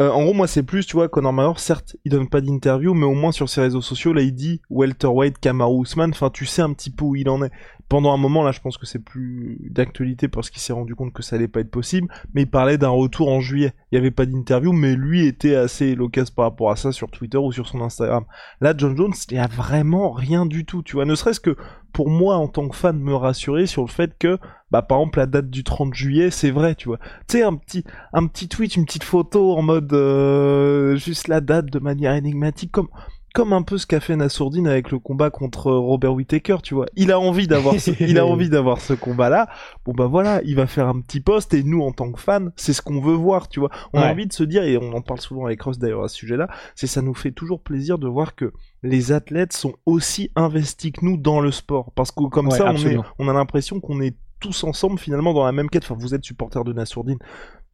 euh, 0.00 0.10
en 0.10 0.24
gros, 0.24 0.34
moi, 0.34 0.46
c'est 0.46 0.62
plus, 0.62 0.86
tu 0.86 0.94
vois, 0.94 1.08
Conor 1.08 1.32
McGregor, 1.32 1.58
certes, 1.58 1.96
il 2.04 2.12
donne 2.12 2.28
pas 2.28 2.40
d'interview, 2.40 2.92
mais 2.92 3.06
au 3.06 3.14
moins 3.14 3.32
sur 3.32 3.48
ses 3.48 3.62
réseaux 3.62 3.80
sociaux, 3.80 4.12
là, 4.12 4.20
il 4.20 4.34
dit 4.34 4.60
welterweight, 4.68 5.38
Kamaru 5.38 5.82
Usman. 5.82 6.10
Enfin, 6.10 6.30
tu 6.30 6.44
sais 6.44 6.62
un 6.62 6.72
petit 6.72 6.90
peu 6.90 7.04
où 7.04 7.16
il 7.16 7.28
en 7.28 7.42
est. 7.42 7.50
Pendant 7.88 8.12
un 8.12 8.16
moment, 8.16 8.42
là, 8.42 8.52
je 8.52 8.60
pense 8.60 8.76
que 8.78 8.84
c'est 8.84 8.98
plus 8.98 9.58
d'actualité 9.70 10.28
parce 10.28 10.50
qu'il 10.50 10.60
s'est 10.60 10.72
rendu 10.72 10.94
compte 10.94 11.12
que 11.12 11.22
ça 11.22 11.36
allait 11.36 11.48
pas 11.48 11.60
être 11.60 11.70
possible. 11.70 12.08
Mais 12.34 12.42
il 12.42 12.50
parlait 12.50 12.78
d'un 12.78 12.88
retour 12.88 13.28
en 13.28 13.40
juillet. 13.40 13.72
Il 13.90 13.94
y 13.94 13.98
avait 13.98 14.10
pas 14.10 14.26
d'interview, 14.26 14.72
mais 14.72 14.96
lui 14.96 15.24
était 15.24 15.54
assez 15.54 15.94
loquace 15.94 16.30
par 16.30 16.46
rapport 16.46 16.70
à 16.70 16.76
ça 16.76 16.92
sur 16.92 17.10
Twitter 17.10 17.38
ou 17.38 17.52
sur 17.52 17.68
son 17.68 17.80
Instagram. 17.80 18.24
Là, 18.60 18.74
John 18.76 18.96
Jones, 18.96 19.14
il 19.30 19.36
y 19.36 19.38
a 19.38 19.46
vraiment 19.46 20.10
rien 20.10 20.46
du 20.46 20.64
tout, 20.64 20.82
tu 20.82 20.94
vois. 20.94 21.04
Ne 21.04 21.14
serait-ce 21.14 21.40
que 21.40 21.56
pour 21.92 22.10
moi, 22.10 22.36
en 22.36 22.48
tant 22.48 22.68
que 22.68 22.76
fan, 22.76 22.98
me 22.98 23.14
rassurer 23.14 23.66
sur 23.66 23.82
le 23.82 23.88
fait 23.88 24.18
que 24.18 24.38
bah 24.70 24.82
par 24.82 24.98
exemple 24.98 25.18
la 25.18 25.26
date 25.26 25.50
du 25.50 25.64
30 25.64 25.94
juillet 25.94 26.30
c'est 26.30 26.50
vrai 26.50 26.74
tu 26.74 26.88
vois 26.88 26.98
tu 27.28 27.38
sais 27.38 27.42
un 27.42 27.54
petit 27.54 27.84
un 28.12 28.26
petit 28.26 28.48
tweet 28.48 28.76
une 28.76 28.84
petite 28.84 29.04
photo 29.04 29.56
en 29.56 29.62
mode 29.62 29.92
euh, 29.92 30.96
juste 30.96 31.28
la 31.28 31.40
date 31.40 31.66
de 31.66 31.78
manière 31.78 32.14
énigmatique 32.14 32.72
comme 32.72 32.88
comme 33.36 33.52
un 33.52 33.60
peu 33.60 33.76
ce 33.76 33.86
qu'a 33.86 34.00
fait 34.00 34.16
Nassourdine 34.16 34.66
avec 34.66 34.90
le 34.90 34.98
combat 34.98 35.28
contre 35.28 35.70
Robert 35.70 36.14
Whittaker, 36.14 36.56
tu 36.62 36.72
vois. 36.72 36.86
Il 36.96 37.12
a 37.12 37.20
envie 37.20 37.46
d'avoir 37.46 37.78
ce, 37.78 37.90
il 38.00 38.18
a 38.18 38.24
envie 38.26 38.48
d'avoir 38.48 38.80
ce 38.80 38.94
combat-là. 38.94 39.46
Bon 39.84 39.92
bah 39.92 40.06
voilà, 40.06 40.40
il 40.44 40.56
va 40.56 40.66
faire 40.66 40.88
un 40.88 40.98
petit 41.02 41.20
post 41.20 41.52
et 41.52 41.62
nous 41.62 41.82
en 41.82 41.92
tant 41.92 42.10
que 42.10 42.18
fans, 42.18 42.46
c'est 42.56 42.72
ce 42.72 42.80
qu'on 42.80 42.98
veut 42.98 43.12
voir, 43.12 43.50
tu 43.50 43.60
vois. 43.60 43.68
On 43.92 44.00
a 44.00 44.10
envie 44.10 44.26
de 44.26 44.32
se 44.32 44.42
dire 44.42 44.62
et 44.62 44.78
on 44.78 44.90
en 44.94 45.02
parle 45.02 45.20
souvent 45.20 45.44
avec 45.44 45.60
Ross 45.60 45.78
d'ailleurs 45.78 46.04
à 46.04 46.08
ce 46.08 46.16
sujet-là, 46.16 46.48
c'est 46.74 46.86
ça 46.86 47.02
nous 47.02 47.12
fait 47.12 47.30
toujours 47.30 47.60
plaisir 47.60 47.98
de 47.98 48.08
voir 48.08 48.36
que 48.36 48.54
les 48.82 49.12
athlètes 49.12 49.52
sont 49.52 49.74
aussi 49.84 50.30
investis 50.34 50.92
que 50.92 51.04
nous 51.04 51.18
dans 51.18 51.40
le 51.40 51.50
sport 51.50 51.92
parce 51.94 52.12
que 52.12 52.24
comme 52.30 52.50
ça 52.50 52.72
on, 52.72 52.76
est, 52.76 52.96
on 53.18 53.28
a 53.28 53.34
l'impression 53.34 53.80
qu'on 53.80 54.00
est 54.00 54.16
tous 54.40 54.64
ensemble 54.64 54.98
finalement 54.98 55.34
dans 55.34 55.44
la 55.44 55.52
même 55.52 55.70
quête. 55.70 55.84
Enfin, 55.84 55.96
vous 55.98 56.14
êtes 56.14 56.24
supporter 56.24 56.62
de 56.64 56.72
Nassourdine. 56.72 57.18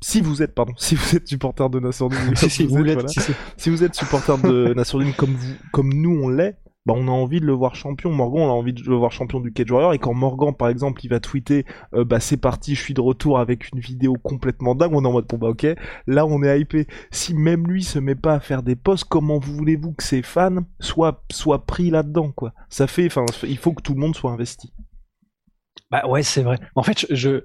Si 0.01 0.21
vous 0.21 0.43
êtes, 0.43 0.55
pardon, 0.55 0.73
si 0.79 0.95
vous 0.95 1.17
êtes 1.17 1.29
supporter 1.29 1.69
de 1.71 1.81
Nassourdine, 1.81 2.35
si, 2.37 2.67
vous, 2.67 2.85
êtes, 2.87 3.09
si, 3.57 3.71
vous 3.71 3.85
êtes 3.85 3.95
supporter 3.95 4.39
de 4.39 4.73
Nassourdine 4.77 5.15
comme 5.15 5.35
vous, 5.35 5.55
comme 5.73 5.93
nous 5.93 6.19
on 6.23 6.29
l'est, 6.29 6.57
bah 6.85 6.95
on 6.97 7.07
a 7.07 7.13
envie 7.13 7.41
de 7.41 7.47
le 7.47 7.53
voir 7.53 7.77
champion. 7.77 8.11
Morgan, 8.11 8.43
on 8.43 8.49
a 8.49 8.53
envie 8.53 8.73
de 8.73 8.83
le 8.83 8.97
voir 8.97 9.13
champion 9.13 9.39
du 9.39 9.53
Cage 9.53 9.71
Warrior. 9.71 9.95
Et 9.95 10.01
quand 10.01 10.15
Morgan, 10.15 10.53
par 10.53 10.69
exemple, 10.69 11.05
il 11.05 11.09
va 11.09 11.21
tweeter, 11.21 11.65
euh, 11.95 12.05
bah 12.05 12.19
c'est 12.19 12.37
parti, 12.37 12.75
je 12.75 12.81
suis 12.81 12.95
de 12.95 13.01
retour 13.01 13.39
avec 13.39 13.71
une 13.73 13.79
vidéo 13.79 14.15
complètement 14.15 14.75
dingue, 14.75 14.93
on 14.93 15.05
est 15.05 15.07
en 15.07 15.13
mode 15.13 15.27
bon 15.29 15.39
bah 15.39 15.49
ok, 15.49 15.67
là 16.09 16.27
on 16.27 16.43
est 16.43 16.61
hypé. 16.61 16.89
Si 17.13 17.35
même 17.35 17.69
lui 17.69 17.85
se 17.85 18.01
met 18.01 18.17
pas 18.17 18.35
à 18.35 18.41
faire 18.41 18.65
des 18.65 18.75
posts, 18.75 19.05
comment 19.05 19.39
voulez-vous 19.39 19.93
que 19.93 20.03
ses 20.03 20.23
fans 20.23 20.65
soient 20.81 21.23
soient 21.31 21.65
pris 21.67 21.91
là-dedans 21.91 22.33
quoi? 22.33 22.53
Ça 22.69 22.89
fait, 22.89 23.07
enfin, 23.07 23.27
il 23.45 23.59
faut 23.59 23.73
que 23.73 23.83
tout 23.83 23.95
le 23.95 24.01
monde 24.01 24.17
soit 24.17 24.33
investi. 24.33 24.73
Bah 25.93 26.07
ouais, 26.09 26.23
c'est 26.23 26.43
vrai. 26.43 26.59
En 26.75 26.83
fait, 26.83 27.07
je, 27.11 27.43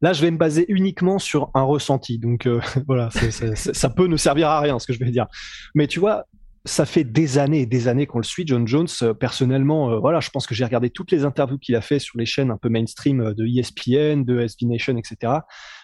là, 0.00 0.12
je 0.12 0.22
vais 0.22 0.30
me 0.30 0.38
baser 0.38 0.64
uniquement 0.68 1.18
sur 1.18 1.50
un 1.54 1.62
ressenti. 1.62 2.18
Donc 2.18 2.46
euh, 2.46 2.60
voilà, 2.86 3.10
ça 3.10 3.90
peut 3.90 4.06
ne 4.06 4.16
servir 4.16 4.48
à 4.48 4.60
rien 4.60 4.78
ce 4.78 4.86
que 4.86 4.92
je 4.92 5.00
vais 5.00 5.10
dire. 5.10 5.26
Mais 5.74 5.88
tu 5.88 5.98
vois, 5.98 6.26
ça 6.64 6.86
fait 6.86 7.02
des 7.02 7.38
années 7.38 7.62
et 7.62 7.66
des 7.66 7.88
années 7.88 8.06
qu'on 8.06 8.18
le 8.18 8.24
suit, 8.24 8.44
John 8.46 8.68
Jones. 8.68 8.86
Euh, 9.02 9.14
personnellement, 9.14 9.90
euh, 9.90 9.98
voilà, 9.98 10.20
je 10.20 10.30
pense 10.30 10.46
que 10.46 10.54
j'ai 10.54 10.64
regardé 10.64 10.90
toutes 10.90 11.10
les 11.10 11.24
interviews 11.24 11.58
qu'il 11.58 11.74
a 11.74 11.80
fait 11.80 11.98
sur 11.98 12.16
les 12.18 12.26
chaînes 12.26 12.52
un 12.52 12.56
peu 12.56 12.68
mainstream 12.68 13.34
de 13.34 13.44
ESPN, 13.44 14.24
de 14.24 14.40
SB 14.40 14.72
etc. 14.72 15.16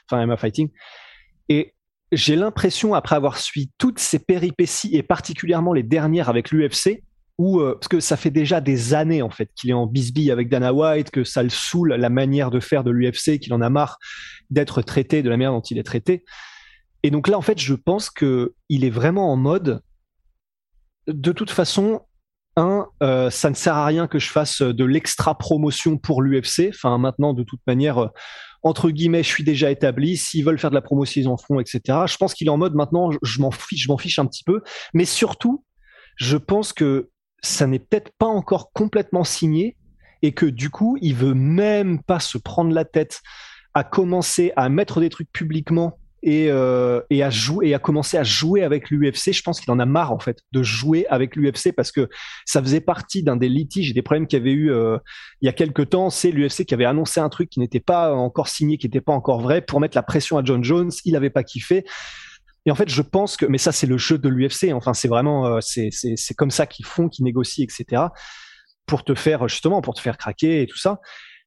Enfin, 0.08 0.22
Emma 0.22 0.36
Fighting. 0.36 0.70
Et 1.48 1.74
j'ai 2.12 2.36
l'impression, 2.36 2.94
après 2.94 3.16
avoir 3.16 3.38
suivi 3.38 3.72
toutes 3.76 3.98
ces 3.98 4.20
péripéties 4.20 4.94
et 4.94 5.02
particulièrement 5.02 5.72
les 5.72 5.82
dernières 5.82 6.28
avec 6.28 6.52
l'UFC, 6.52 7.02
euh, 7.60 7.74
parce 7.74 7.88
que 7.88 8.00
ça 8.00 8.16
fait 8.16 8.30
déjà 8.30 8.60
des 8.60 8.94
années 8.94 9.22
en 9.22 9.30
fait 9.30 9.50
qu'il 9.54 9.70
est 9.70 9.74
en 9.74 9.86
bisbille 9.86 10.30
avec 10.30 10.48
Dana 10.48 10.72
White, 10.72 11.10
que 11.10 11.24
ça 11.24 11.42
le 11.42 11.48
saoule 11.48 11.94
la 11.94 12.08
manière 12.10 12.50
de 12.50 12.60
faire 12.60 12.84
de 12.84 12.90
l'UFC, 12.90 13.38
qu'il 13.38 13.52
en 13.54 13.60
a 13.60 13.70
marre 13.70 13.98
d'être 14.50 14.82
traité 14.82 15.22
de 15.22 15.30
la 15.30 15.36
manière 15.36 15.52
dont 15.52 15.60
il 15.60 15.78
est 15.78 15.82
traité. 15.82 16.24
Et 17.02 17.10
donc 17.10 17.28
là, 17.28 17.36
en 17.38 17.42
fait, 17.42 17.58
je 17.58 17.74
pense 17.74 18.10
que 18.10 18.54
il 18.68 18.84
est 18.84 18.90
vraiment 18.90 19.32
en 19.32 19.36
mode. 19.36 19.80
De 21.08 21.32
toute 21.32 21.50
façon, 21.50 22.02
un, 22.56 22.86
euh, 23.02 23.30
ça 23.30 23.50
ne 23.50 23.54
sert 23.54 23.76
à 23.76 23.86
rien 23.86 24.06
que 24.06 24.18
je 24.18 24.28
fasse 24.28 24.62
de 24.62 24.84
l'extra 24.84 25.36
promotion 25.36 25.98
pour 25.98 26.22
l'UFC. 26.22 26.68
Enfin, 26.68 26.96
maintenant, 26.98 27.32
de 27.34 27.42
toute 27.42 27.60
manière, 27.66 27.98
euh, 27.98 28.08
entre 28.62 28.90
guillemets, 28.90 29.22
je 29.22 29.28
suis 29.28 29.42
déjà 29.44 29.70
établi. 29.70 30.16
S'ils 30.16 30.44
veulent 30.44 30.58
faire 30.58 30.70
de 30.70 30.76
la 30.76 30.82
promotion, 30.82 31.20
ils 31.22 31.28
en 31.28 31.36
font, 31.36 31.58
etc. 31.58 31.80
Je 32.06 32.16
pense 32.16 32.34
qu'il 32.34 32.46
est 32.46 32.50
en 32.50 32.58
mode 32.58 32.74
maintenant, 32.74 33.10
je 33.22 33.40
m'en 33.40 33.50
fiche, 33.50 33.84
je 33.84 33.88
m'en 33.88 33.98
fiche 33.98 34.18
un 34.18 34.26
petit 34.26 34.44
peu. 34.44 34.60
Mais 34.94 35.06
surtout, 35.06 35.64
je 36.16 36.36
pense 36.36 36.72
que 36.72 37.10
ça 37.42 37.66
n'est 37.66 37.78
peut-être 37.78 38.12
pas 38.18 38.26
encore 38.26 38.72
complètement 38.72 39.24
signé 39.24 39.76
et 40.22 40.32
que 40.32 40.46
du 40.46 40.70
coup, 40.70 40.96
il 41.02 41.14
veut 41.14 41.34
même 41.34 42.02
pas 42.02 42.20
se 42.20 42.38
prendre 42.38 42.72
la 42.72 42.84
tête 42.84 43.20
à 43.74 43.84
commencer 43.84 44.52
à 44.56 44.68
mettre 44.68 45.00
des 45.00 45.08
trucs 45.08 45.32
publiquement 45.32 45.98
et, 46.22 46.48
euh, 46.50 47.00
à 47.10 47.30
jouer 47.30 47.68
et 47.68 47.74
à 47.74 47.80
commencer 47.80 48.16
à 48.16 48.22
jouer 48.22 48.62
avec 48.62 48.90
l'UFC. 48.90 49.32
Je 49.32 49.42
pense 49.42 49.60
qu'il 49.60 49.70
en 49.72 49.80
a 49.80 49.86
marre 49.86 50.12
en 50.12 50.20
fait 50.20 50.38
de 50.52 50.62
jouer 50.62 51.06
avec 51.08 51.34
l'UFC 51.34 51.72
parce 51.74 51.90
que 51.90 52.08
ça 52.44 52.62
faisait 52.62 52.80
partie 52.80 53.24
d'un 53.24 53.36
des 53.36 53.48
litiges 53.48 53.90
et 53.90 53.92
des 53.92 54.02
problèmes 54.02 54.28
qu'il 54.28 54.38
y 54.38 54.42
avait 54.42 54.52
eu 54.52 54.70
euh, 54.70 54.98
il 55.40 55.46
y 55.46 55.48
a 55.48 55.52
quelques 55.52 55.88
temps. 55.90 56.10
C'est 56.10 56.30
l'UFC 56.30 56.64
qui 56.64 56.74
avait 56.74 56.84
annoncé 56.84 57.18
un 57.18 57.28
truc 57.28 57.50
qui 57.50 57.58
n'était 57.58 57.80
pas 57.80 58.14
encore 58.14 58.48
signé, 58.48 58.78
qui 58.78 58.86
n'était 58.86 59.00
pas 59.00 59.12
encore 59.12 59.40
vrai 59.40 59.62
pour 59.62 59.80
mettre 59.80 59.96
la 59.96 60.02
pression 60.02 60.38
à 60.38 60.44
John 60.44 60.62
Jones. 60.62 60.92
Il 61.04 61.14
n'avait 61.14 61.30
pas 61.30 61.42
kiffé. 61.42 61.84
Et 62.66 62.70
en 62.70 62.74
fait, 62.74 62.88
je 62.88 63.02
pense 63.02 63.36
que, 63.36 63.46
mais 63.46 63.58
ça, 63.58 63.72
c'est 63.72 63.86
le 63.86 63.98
jeu 63.98 64.18
de 64.18 64.28
l'UFC. 64.28 64.72
Enfin, 64.72 64.94
c'est 64.94 65.08
vraiment, 65.08 65.46
euh, 65.46 65.58
c'est, 65.60 66.34
comme 66.36 66.50
ça 66.50 66.66
qu'ils 66.66 66.86
font, 66.86 67.08
qu'ils 67.08 67.24
négocient, 67.24 67.64
etc. 67.64 68.02
Pour 68.86 69.04
te 69.04 69.14
faire, 69.14 69.48
justement, 69.48 69.80
pour 69.82 69.94
te 69.94 70.00
faire 70.00 70.16
craquer 70.16 70.62
et 70.62 70.66
tout 70.66 70.78
ça. 70.78 71.00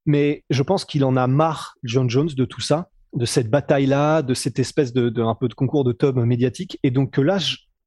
Mais 0.05 0.43
je 0.49 0.61
pense 0.61 0.85
qu'il 0.85 1.03
en 1.03 1.15
a 1.15 1.27
marre, 1.27 1.75
John 1.83 2.09
Jones, 2.09 2.29
de 2.35 2.45
tout 2.45 2.61
ça 2.61 2.89
de 3.15 3.25
cette 3.25 3.49
bataille-là, 3.49 4.21
de 4.21 4.33
cette 4.33 4.59
espèce 4.59 4.93
de, 4.93 5.09
de, 5.09 5.21
un 5.21 5.35
peu 5.35 5.47
de 5.47 5.53
concours 5.53 5.83
de 5.83 5.93
tome 5.93 6.23
médiatique. 6.25 6.77
Et 6.83 6.91
donc 6.91 7.17
là, 7.17 7.37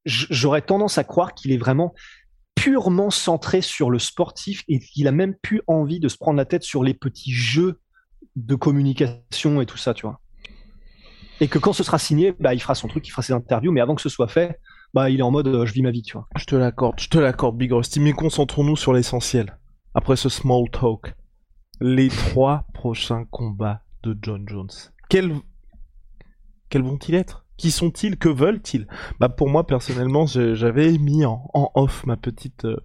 j'aurais 0.05 0.61
tendance 0.61 0.97
à 0.97 1.03
croire 1.03 1.33
qu'il 1.33 1.51
est 1.51 1.57
vraiment 1.57 1.93
purement 2.55 3.09
centré 3.09 3.61
sur 3.61 3.89
le 3.89 3.99
sportif 3.99 4.63
et 4.67 4.79
qu'il 4.79 5.07
a 5.07 5.11
même 5.11 5.35
plus 5.35 5.61
envie 5.67 5.99
de 5.99 6.09
se 6.09 6.17
prendre 6.17 6.37
la 6.37 6.45
tête 6.45 6.63
sur 6.63 6.83
les 6.83 6.93
petits 6.93 7.31
jeux 7.31 7.79
de 8.35 8.55
communication 8.55 9.61
et 9.61 9.65
tout 9.65 9.77
ça, 9.77 9.93
tu 9.93 10.05
vois. 10.05 10.19
Et 11.41 11.47
que 11.47 11.57
quand 11.57 11.73
ce 11.73 11.83
sera 11.83 11.97
signé, 11.97 12.33
bah, 12.39 12.53
il 12.53 12.59
fera 12.59 12.75
son 12.75 12.87
truc, 12.87 13.07
il 13.07 13.11
fera 13.11 13.21
ses 13.21 13.33
interviews, 13.33 13.71
mais 13.71 13.81
avant 13.81 13.95
que 13.95 14.01
ce 14.01 14.09
soit 14.09 14.27
fait, 14.27 14.59
bah, 14.93 15.09
il 15.09 15.19
est 15.19 15.23
en 15.23 15.31
mode 15.31 15.47
euh, 15.47 15.65
je 15.65 15.73
vis 15.73 15.81
ma 15.81 15.91
vie, 15.91 16.01
tu 16.01 16.13
vois. 16.13 16.27
Je 16.37 16.45
te 16.45 16.55
l'accorde, 16.55 16.99
je 16.99 17.07
te 17.07 17.17
l'accorde, 17.17 17.57
Big 17.57 17.71
Rusty, 17.71 17.99
mais 17.99 18.13
concentrons-nous 18.13 18.75
sur 18.75 18.93
l'essentiel. 18.93 19.57
Après 19.93 20.15
ce 20.15 20.29
small 20.29 20.69
talk, 20.71 21.15
les 21.79 22.09
trois 22.09 22.65
prochains 22.73 23.25
combats 23.25 23.81
de 24.03 24.17
John 24.21 24.47
Jones. 24.47 24.69
Quels, 25.09 25.33
quels 26.69 26.83
vont-ils 26.83 27.15
être? 27.15 27.45
Qui 27.57 27.71
sont-ils? 27.71 28.17
Que 28.17 28.29
veulent-ils? 28.29 28.87
Bah 29.19 29.27
pour 29.27 29.49
moi 29.49 29.67
personnellement, 29.67 30.25
j'avais 30.25 30.97
mis 30.97 31.25
en, 31.25 31.49
off 31.53 32.05
ma 32.05 32.15
petite, 32.15 32.65
euh, 32.65 32.77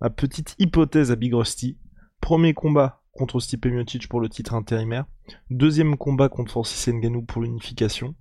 ma 0.00 0.10
petite 0.10 0.54
hypothèse 0.58 1.10
à 1.10 1.16
Big 1.16 1.34
Rusty. 1.34 1.78
Premier 2.20 2.54
combat 2.54 3.01
contre 3.12 3.40
Stipe 3.40 3.66
Miocic 3.66 4.08
pour 4.08 4.20
le 4.20 4.28
titre 4.28 4.54
intérimaire. 4.54 5.04
Deuxième 5.50 5.96
combat 5.96 6.28
contre 6.28 6.50
Francis 6.50 6.88
Ngannou 6.88 7.22
pour 7.22 7.42
l'unification. 7.42 8.14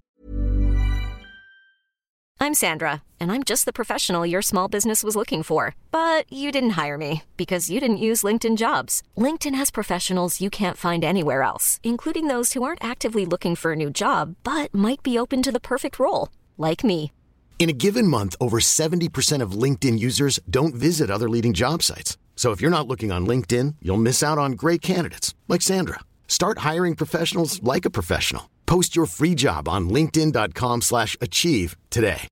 I'm 2.43 2.55
Sandra, 2.55 3.03
and 3.19 3.31
I'm 3.31 3.43
just 3.43 3.65
the 3.65 3.71
professional 3.71 4.25
your 4.25 4.41
small 4.41 4.67
business 4.67 5.03
was 5.03 5.15
looking 5.15 5.43
for. 5.43 5.75
But 5.91 6.25
you 6.27 6.51
didn't 6.51 6.71
hire 6.71 6.97
me 6.97 7.21
because 7.37 7.69
you 7.69 7.79
didn't 7.79 7.97
use 7.97 8.23
LinkedIn 8.23 8.57
jobs. 8.57 9.03
LinkedIn 9.15 9.53
has 9.53 9.69
professionals 9.69 10.41
you 10.41 10.49
can't 10.49 10.75
find 10.75 11.03
anywhere 11.03 11.43
else, 11.43 11.79
including 11.83 12.27
those 12.27 12.53
who 12.53 12.63
aren't 12.63 12.83
actively 12.83 13.27
looking 13.27 13.55
for 13.55 13.73
a 13.73 13.75
new 13.75 13.91
job 13.91 14.35
but 14.43 14.73
might 14.73 15.03
be 15.03 15.19
open 15.19 15.43
to 15.43 15.51
the 15.51 15.59
perfect 15.59 15.99
role, 15.99 16.29
like 16.57 16.83
me. 16.83 17.11
In 17.59 17.69
a 17.69 17.73
given 17.73 18.07
month, 18.07 18.35
over 18.41 18.57
70% 18.59 19.41
of 19.43 19.51
LinkedIn 19.51 19.99
users 19.99 20.39
don't 20.49 20.73
visit 20.73 21.11
other 21.11 21.29
leading 21.29 21.53
job 21.53 21.83
sites. 21.83 22.17
So 22.41 22.49
if 22.49 22.59
you're 22.59 22.71
not 22.71 22.87
looking 22.87 23.11
on 23.11 23.27
LinkedIn, 23.27 23.75
you'll 23.83 24.01
miss 24.01 24.23
out 24.23 24.39
on 24.39 24.53
great 24.53 24.81
candidates 24.81 25.35
like 25.47 25.61
Sandra. 25.61 25.99
Start 26.27 26.65
hiring 26.69 26.95
professionals 26.95 27.61
like 27.61 27.85
a 27.85 27.91
professional. 27.91 28.49
Post 28.65 28.95
your 28.95 29.05
free 29.05 29.35
job 29.35 29.67
on 29.67 29.91
linkedin.com/achieve 29.91 31.75
today. 31.91 32.27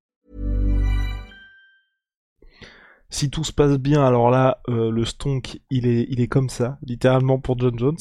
Si 3.12 3.30
tout 3.30 3.44
se 3.44 3.52
passe 3.54 3.78
bien, 3.78 4.04
alors 4.04 4.32
là, 4.32 4.58
euh, 4.68 4.90
le 4.90 5.06
stonk, 5.06 5.60
il 5.70 5.86
est, 5.86 6.08
il 6.10 6.22
est 6.22 6.28
comme 6.28 6.50
ça, 6.50 6.80
littéralement 6.82 7.40
pour 7.40 7.60
John 7.60 7.78
Jones. 7.78 7.98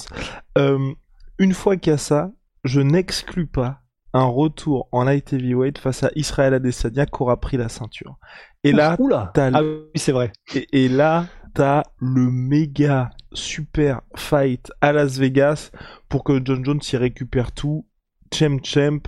Euh, 0.57 0.95
une 1.39 1.53
fois 1.53 1.77
qu'il 1.77 1.91
y 1.91 1.95
a 1.95 1.99
ça, 1.99 2.31
je 2.65 2.81
n'exclus 2.81 3.47
pas 3.47 3.83
un 4.15 4.25
retour 4.25 4.89
en 4.93 5.05
light 5.05 5.31
heavyweight 5.35 5.77
face 5.77 6.05
à 6.05 6.11
Israël 6.15 6.55
Adesanya 6.55 7.05
qui 7.05 7.23
aura 7.23 7.39
pris 7.39 7.59
la 7.59 7.69
ceinture. 7.69 8.17
Et 8.65 8.73
là, 8.73 8.97
t'as 9.35 9.51
ah 9.53 9.63
oui, 9.63 9.91
c'est 9.95 10.13
vrai. 10.13 10.33
Et, 10.55 10.85
et 10.85 10.89
là, 10.89 11.27
t'as 11.55 11.83
le 11.99 12.31
méga 12.31 13.11
super 13.33 14.01
fight 14.17 14.71
à 14.81 14.93
Las 14.93 15.19
Vegas 15.19 15.71
pour 16.09 16.25
que 16.25 16.41
John 16.45 16.65
Jones 16.65 16.81
y 16.93 16.97
récupère 16.97 17.53
tout. 17.53 17.87
Champ 18.33 18.59
Champ, 18.63 19.01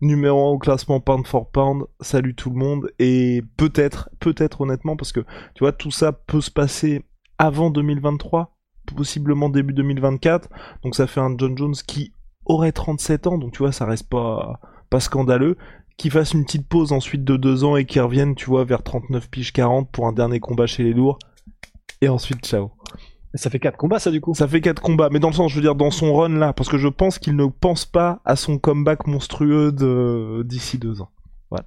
numéro 0.00 0.48
1 0.48 0.52
au 0.52 0.58
classement 0.58 1.00
pound 1.00 1.26
for 1.26 1.50
pound, 1.50 1.84
salut 2.00 2.34
tout 2.34 2.50
le 2.50 2.56
monde, 2.56 2.90
et 2.98 3.42
peut-être, 3.56 4.10
peut-être 4.20 4.60
honnêtement, 4.62 4.96
parce 4.96 5.12
que 5.12 5.20
tu 5.54 5.60
vois, 5.60 5.72
tout 5.72 5.90
ça 5.90 6.12
peut 6.12 6.40
se 6.40 6.50
passer 6.50 7.04
avant 7.38 7.70
2023, 7.70 8.56
possiblement 8.96 9.48
début 9.48 9.74
2024, 9.74 10.48
donc 10.82 10.94
ça 10.94 11.06
fait 11.06 11.20
un 11.20 11.34
John 11.36 11.56
Jones 11.56 11.74
qui 11.86 12.12
aurait 12.46 12.72
37 12.72 13.26
ans, 13.26 13.38
donc 13.38 13.52
tu 13.52 13.58
vois, 13.58 13.72
ça 13.72 13.84
reste 13.84 14.08
pas, 14.08 14.60
scandaleux, 14.98 15.56
qui 15.96 16.08
fasse 16.08 16.34
une 16.34 16.44
petite 16.44 16.68
pause 16.68 16.92
ensuite 16.92 17.24
de 17.24 17.36
2 17.36 17.64
ans 17.64 17.76
et 17.76 17.84
qui 17.84 18.00
revienne, 18.00 18.34
tu 18.34 18.46
vois, 18.46 18.64
vers 18.64 18.82
39 18.82 19.28
piges 19.28 19.52
40 19.52 19.90
pour 19.90 20.06
un 20.06 20.12
dernier 20.12 20.40
combat 20.40 20.66
chez 20.66 20.84
les 20.84 20.92
lourds, 20.92 21.18
et 22.04 22.08
ensuite 22.08 22.44
ciao. 22.44 22.70
Ça 23.34 23.50
fait 23.50 23.58
4 23.58 23.76
combats, 23.76 23.98
ça, 23.98 24.12
du 24.12 24.20
coup 24.20 24.32
Ça 24.34 24.46
fait 24.46 24.60
4 24.60 24.80
combats, 24.80 25.08
mais 25.10 25.18
dans 25.18 25.28
le 25.28 25.34
sens, 25.34 25.50
je 25.50 25.56
veux 25.56 25.62
dire, 25.62 25.74
dans 25.74 25.90
son 25.90 26.14
run 26.14 26.38
là, 26.38 26.52
parce 26.52 26.68
que 26.68 26.78
je 26.78 26.86
pense 26.86 27.18
qu'il 27.18 27.34
ne 27.34 27.46
pense 27.46 27.84
pas 27.84 28.20
à 28.24 28.36
son 28.36 28.58
comeback 28.58 29.08
monstrueux 29.08 29.72
d'ici 30.44 30.78
2 30.78 31.00
ans. 31.00 31.10
Voilà. 31.50 31.66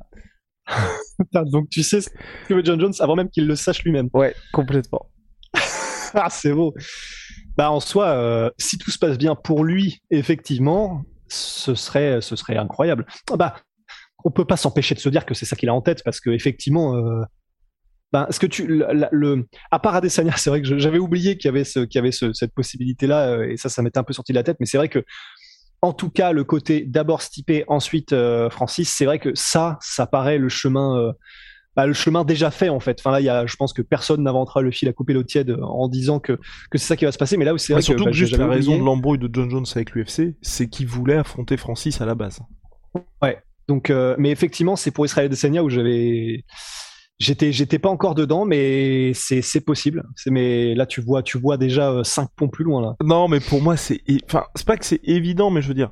Donc 1.52 1.70
tu 1.70 1.84
sais 1.84 2.02
ce 2.02 2.10
que 2.48 2.54
veut 2.54 2.64
John 2.64 2.80
Jones 2.80 2.94
avant 3.00 3.16
même 3.16 3.30
qu'il 3.30 3.48
le 3.48 3.56
sache 3.56 3.84
lui-même. 3.84 4.10
Ouais, 4.14 4.36
complètement. 4.54 5.10
ah, 6.14 6.30
c'est 6.30 6.54
beau. 6.54 6.74
Bah, 7.58 7.72
en 7.72 7.80
soi, 7.80 8.08
euh, 8.10 8.50
si 8.58 8.78
tout 8.78 8.92
se 8.92 9.00
passe 9.00 9.18
bien 9.18 9.36
pour 9.36 9.64
lui, 9.64 10.02
effectivement, 10.12 11.04
ce 11.28 11.74
serait, 11.74 12.22
ce 12.22 12.36
serait 12.36 12.58
incroyable. 12.58 13.06
Ah 13.32 13.36
bah, 13.36 13.56
on 14.24 14.32
peut 14.32 14.46
pas 14.46 14.58
s'empêcher 14.58 14.94
de 14.94 15.00
se 15.00 15.10
dire 15.10 15.26
que 15.26 15.34
c'est 15.34 15.46
ça 15.46 15.56
qu'il 15.56 15.70
a 15.70 15.74
en 15.74 15.82
tête, 15.82 16.04
parce 16.04 16.20
que 16.20 16.30
effectivement, 16.30 16.96
euh, 16.96 17.24
ben, 18.14 18.28
ce 18.30 18.40
que 18.40 18.46
tu, 18.46 18.68
le, 18.68 19.46
à 19.72 19.80
part 19.80 19.96
Adesanya, 19.96 20.34
c'est 20.38 20.50
vrai 20.50 20.62
que 20.62 20.78
j'avais 20.78 21.00
oublié 21.00 21.38
qu'il 21.38 21.50
y 21.50 21.50
avait, 21.50 21.64
ce, 21.64 21.80
qu'il 21.80 22.00
y 22.00 22.02
avait 22.02 22.12
ce, 22.12 22.34
cette 22.34 22.54
possibilité-là, 22.54 23.30
euh, 23.30 23.50
et 23.50 23.58
ça, 23.58 23.70
ça 23.70 23.82
m'était 23.82 24.00
un 24.00 24.04
peu 24.04 24.14
sorti 24.14 24.32
de 24.32 24.38
la 24.38 24.44
tête, 24.44 24.58
mais 24.60 24.66
c'est 24.66 24.78
vrai 24.78 24.90
que, 24.90 25.04
en 25.82 25.94
tout 25.94 26.10
cas, 26.10 26.32
le 26.32 26.44
côté 26.44 26.82
d'abord 26.82 27.22
Stipe, 27.22 27.64
ensuite 27.68 28.14
euh, 28.14 28.50
Francis, 28.50 28.90
c'est 28.90 29.06
vrai 29.06 29.20
que 29.20 29.36
ça, 29.36 29.78
ça 29.82 30.08
paraît 30.08 30.38
le 30.38 30.50
chemin, 30.50 30.98
euh, 30.98 31.12
bah, 31.76 31.86
le 31.86 31.94
chemin 31.94 32.24
déjà 32.24 32.50
fait 32.50 32.70
en 32.70 32.80
fait. 32.80 32.98
Enfin 33.00 33.12
là, 33.12 33.22
y 33.22 33.30
a, 33.30 33.46
je 33.46 33.56
pense 33.58 33.74
que 33.74 33.84
personne 33.84 34.24
n'inventera 34.24 34.62
le 34.64 34.72
fil 34.72 34.88
à 34.90 34.94
couper 34.94 35.14
l'eau 35.14 35.22
tiède 35.22 35.56
en 35.62 35.88
disant 35.88 36.20
que, 36.20 36.40
que 36.72 36.80
c'est 36.80 36.88
ça 36.88 36.96
qui 36.96 37.06
va 37.06 37.12
se 37.12 37.20
passer, 37.20 37.38
mais 37.38 37.46
là 37.46 37.54
où 37.54 37.60
c'est 37.60 37.74
vrai 37.74 37.84
surtout 37.84 38.06
que, 38.06 38.10
bah, 38.10 38.12
juste 38.14 38.38
la 38.38 38.48
raison 38.48 38.80
de 38.80 38.84
l'embrouille 38.84 39.20
de 39.20 39.30
John 39.32 39.52
Jones 39.52 39.66
avec 39.76 39.92
l'UFC, 39.92 40.36
c'est 40.42 40.68
qu'il 40.68 40.88
voulait 40.88 41.18
affronter 41.18 41.58
Francis 41.58 42.02
à 42.02 42.08
la 42.08 42.16
base. 42.16 42.40
Ouais. 43.22 43.38
Donc, 43.68 43.92
mais 44.18 44.32
effectivement, 44.32 44.78
c'est 44.78 44.92
pour 44.92 45.06
Israël 45.06 45.28
Adesanya 45.28 45.62
où 45.62 45.70
j'avais 45.70 46.46
J'étais, 47.20 47.52
j'étais 47.52 47.80
pas 47.80 47.90
encore 47.90 48.14
dedans, 48.14 48.46
mais 48.46 49.12
c'est, 49.14 49.42
c'est 49.42 49.62
possible. 49.62 50.04
C'est, 50.16 50.30
mais 50.30 50.76
là, 50.76 50.86
tu 50.86 51.02
vois, 51.02 51.24
tu 51.24 51.40
vois 51.40 51.58
déjà 51.58 52.04
5 52.04 52.24
euh, 52.24 52.26
ponts 52.36 52.48
plus 52.48 52.64
loin, 52.64 52.82
là. 52.82 52.96
Non, 53.04 53.28
mais 53.28 53.40
pour 53.40 53.62
moi, 53.62 53.76
c'est, 53.76 54.02
enfin, 54.26 54.46
c'est 54.54 54.68
pas 54.68 54.78
que 54.78 54.86
c'est 54.86 55.02
évident, 55.04 55.50
mais 55.50 55.62
je 55.62 55.68
veux 55.68 55.74
dire, 55.74 55.92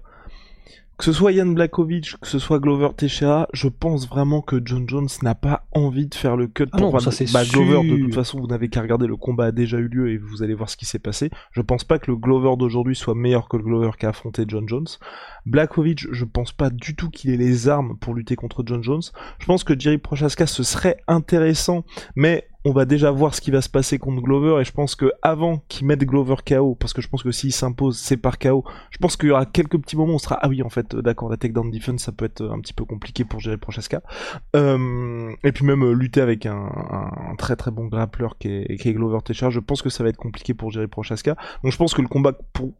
que 0.97 1.03
ce 1.03 1.11
soit 1.11 1.31
Yann 1.33 1.53
Blakovic, 1.53 2.17
que 2.21 2.27
ce 2.27 2.39
soit 2.39 2.59
Glover 2.59 2.89
Teixeira, 2.95 3.47
je 3.53 3.67
pense 3.67 4.07
vraiment 4.07 4.41
que 4.41 4.61
John 4.63 4.87
Jones 4.87 5.09
n'a 5.21 5.35
pas 5.35 5.65
envie 5.73 6.07
de 6.07 6.15
faire 6.15 6.37
le 6.37 6.47
cut 6.47 6.67
ah 6.71 6.77
pour 6.77 6.93
non, 6.93 6.99
ça 6.99 7.11
c'est 7.11 7.31
bah, 7.33 7.43
Glover, 7.43 7.87
de 7.87 7.97
toute 7.97 8.15
façon, 8.15 8.39
vous 8.39 8.47
n'avez 8.47 8.69
qu'à 8.69 8.81
regarder, 8.81 9.07
le 9.07 9.17
combat 9.17 9.45
a 9.45 9.51
déjà 9.51 9.77
eu 9.77 9.87
lieu 9.87 10.11
et 10.11 10.17
vous 10.17 10.41
allez 10.41 10.53
voir 10.53 10.69
ce 10.69 10.77
qui 10.77 10.85
s'est 10.85 10.99
passé. 10.99 11.29
Je 11.51 11.61
pense 11.61 11.83
pas 11.83 11.99
que 11.99 12.09
le 12.09 12.17
Glover 12.17 12.55
d'aujourd'hui 12.57 12.95
soit 12.95 13.15
meilleur 13.15 13.49
que 13.49 13.57
le 13.57 13.63
Glover 13.63 13.91
qui 13.99 14.05
a 14.05 14.09
affronté 14.09 14.45
John 14.47 14.67
Jones. 14.69 14.87
Blakovic, 15.45 16.07
je 16.11 16.25
pense 16.25 16.53
pas 16.53 16.69
du 16.69 16.95
tout 16.95 17.09
qu'il 17.09 17.31
ait 17.31 17.37
les 17.37 17.67
armes 17.67 17.97
pour 17.97 18.13
lutter 18.13 18.35
contre 18.35 18.63
John 18.65 18.81
Jones. 18.81 19.03
Je 19.39 19.45
pense 19.45 19.63
que 19.63 19.77
Jerry 19.77 19.97
Prochaska, 19.97 20.47
ce 20.47 20.63
serait 20.63 20.97
intéressant, 21.07 21.83
mais 22.15 22.47
on 22.65 22.71
va 22.71 22.85
déjà 22.85 23.11
voir 23.11 23.35
ce 23.35 23.41
qui 23.41 23.51
va 23.51 23.61
se 23.61 23.69
passer 23.69 23.99
contre 23.99 24.23
Glover 24.23 24.59
et 24.59 24.65
je 24.65 24.71
pense 24.71 24.95
que 24.95 25.11
avant 25.21 25.61
qu'il 25.69 25.85
mette 25.85 26.03
Glover 26.03 26.35
KO, 26.43 26.73
parce 26.73 26.93
que 26.93 27.01
je 27.01 27.07
pense 27.07 27.21
que 27.21 27.31
s'il 27.31 27.53
s'impose, 27.53 27.95
c'est 27.95 28.17
par 28.17 28.39
KO. 28.39 28.65
Je 28.89 28.97
pense 28.97 29.15
qu'il 29.15 29.29
y 29.29 29.31
aura 29.31 29.45
quelques 29.45 29.79
petits 29.79 29.95
moments 29.95 30.13
où 30.13 30.15
on 30.15 30.19
sera 30.19 30.39
ah 30.41 30.49
oui 30.49 30.63
en 30.63 30.69
fait 30.69 30.95
d'accord 30.95 31.29
la 31.29 31.37
takedown 31.37 31.69
defense 31.69 32.01
ça 32.01 32.11
peut 32.11 32.25
être 32.25 32.43
un 32.43 32.59
petit 32.59 32.73
peu 32.73 32.83
compliqué 32.83 33.23
pour 33.23 33.39
gérer 33.39 33.57
Prochaska. 33.57 34.01
Euh, 34.55 35.31
et 35.43 35.51
puis 35.51 35.63
même 35.63 35.83
euh, 35.83 35.93
lutter 35.93 36.21
avec 36.21 36.47
un, 36.47 36.67
très 37.37 37.55
très 37.55 37.69
bon 37.69 37.85
grappler 37.85 38.27
qui 38.39 38.47
est, 38.47 38.77
qui 38.77 38.89
est 38.89 38.93
Glover 38.93 39.19
Teixeira, 39.23 39.51
je 39.51 39.59
pense 39.59 39.83
que 39.83 39.89
ça 39.89 40.03
va 40.03 40.09
être 40.09 40.17
compliqué 40.17 40.55
pour 40.55 40.71
gérer 40.71 40.87
Prochaska. 40.87 41.35
Donc 41.63 41.71
je 41.71 41.77
pense 41.77 41.93
que 41.93 42.01
le 42.01 42.07
combat 42.07 42.33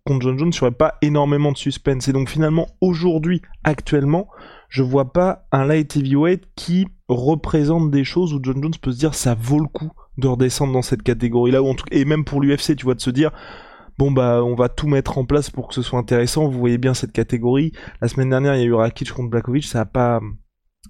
contre 0.03 0.21
John 0.21 0.39
Jones, 0.39 0.51
il 0.51 0.57
n'y 0.57 0.67
aurait 0.67 0.71
pas 0.71 0.95
énormément 1.03 1.51
de 1.51 1.57
suspense 1.57 2.07
et 2.07 2.13
donc 2.13 2.29
finalement 2.29 2.67
aujourd'hui 2.81 3.43
actuellement 3.63 4.29
je 4.69 4.83
vois 4.83 5.11
pas 5.13 5.47
un 5.51 5.65
light 5.65 5.95
heavyweight 5.95 6.43
qui 6.55 6.87
représente 7.07 7.91
des 7.91 8.03
choses 8.03 8.33
où 8.33 8.39
John 8.41 8.61
Jones 8.61 8.73
peut 8.81 8.91
se 8.91 8.97
dire 8.97 9.13
ça 9.13 9.35
vaut 9.35 9.59
le 9.59 9.67
coup 9.67 9.91
de 10.17 10.27
redescendre 10.27 10.73
dans 10.73 10.81
cette 10.81 11.03
catégorie-là, 11.03 11.59
et 11.91 12.05
même 12.05 12.25
pour 12.25 12.41
l'UFC, 12.41 12.75
tu 12.75 12.85
vois, 12.85 12.95
de 12.95 13.01
se 13.01 13.09
dire 13.09 13.31
bon 13.97 14.11
bah 14.11 14.43
on 14.43 14.55
va 14.55 14.69
tout 14.69 14.87
mettre 14.87 15.17
en 15.17 15.25
place 15.25 15.49
pour 15.49 15.67
que 15.67 15.73
ce 15.73 15.81
soit 15.81 15.99
intéressant. 15.99 16.47
Vous 16.47 16.59
voyez 16.59 16.77
bien 16.77 16.93
cette 16.93 17.11
catégorie. 17.11 17.71
La 18.01 18.07
semaine 18.07 18.29
dernière, 18.29 18.55
il 18.55 18.61
y 18.61 18.63
a 18.63 18.65
eu 18.65 18.73
Rakic 18.73 19.11
contre 19.11 19.29
Blakovic, 19.29 19.65
ça 19.65 19.81
a 19.81 19.85
pas 19.85 20.21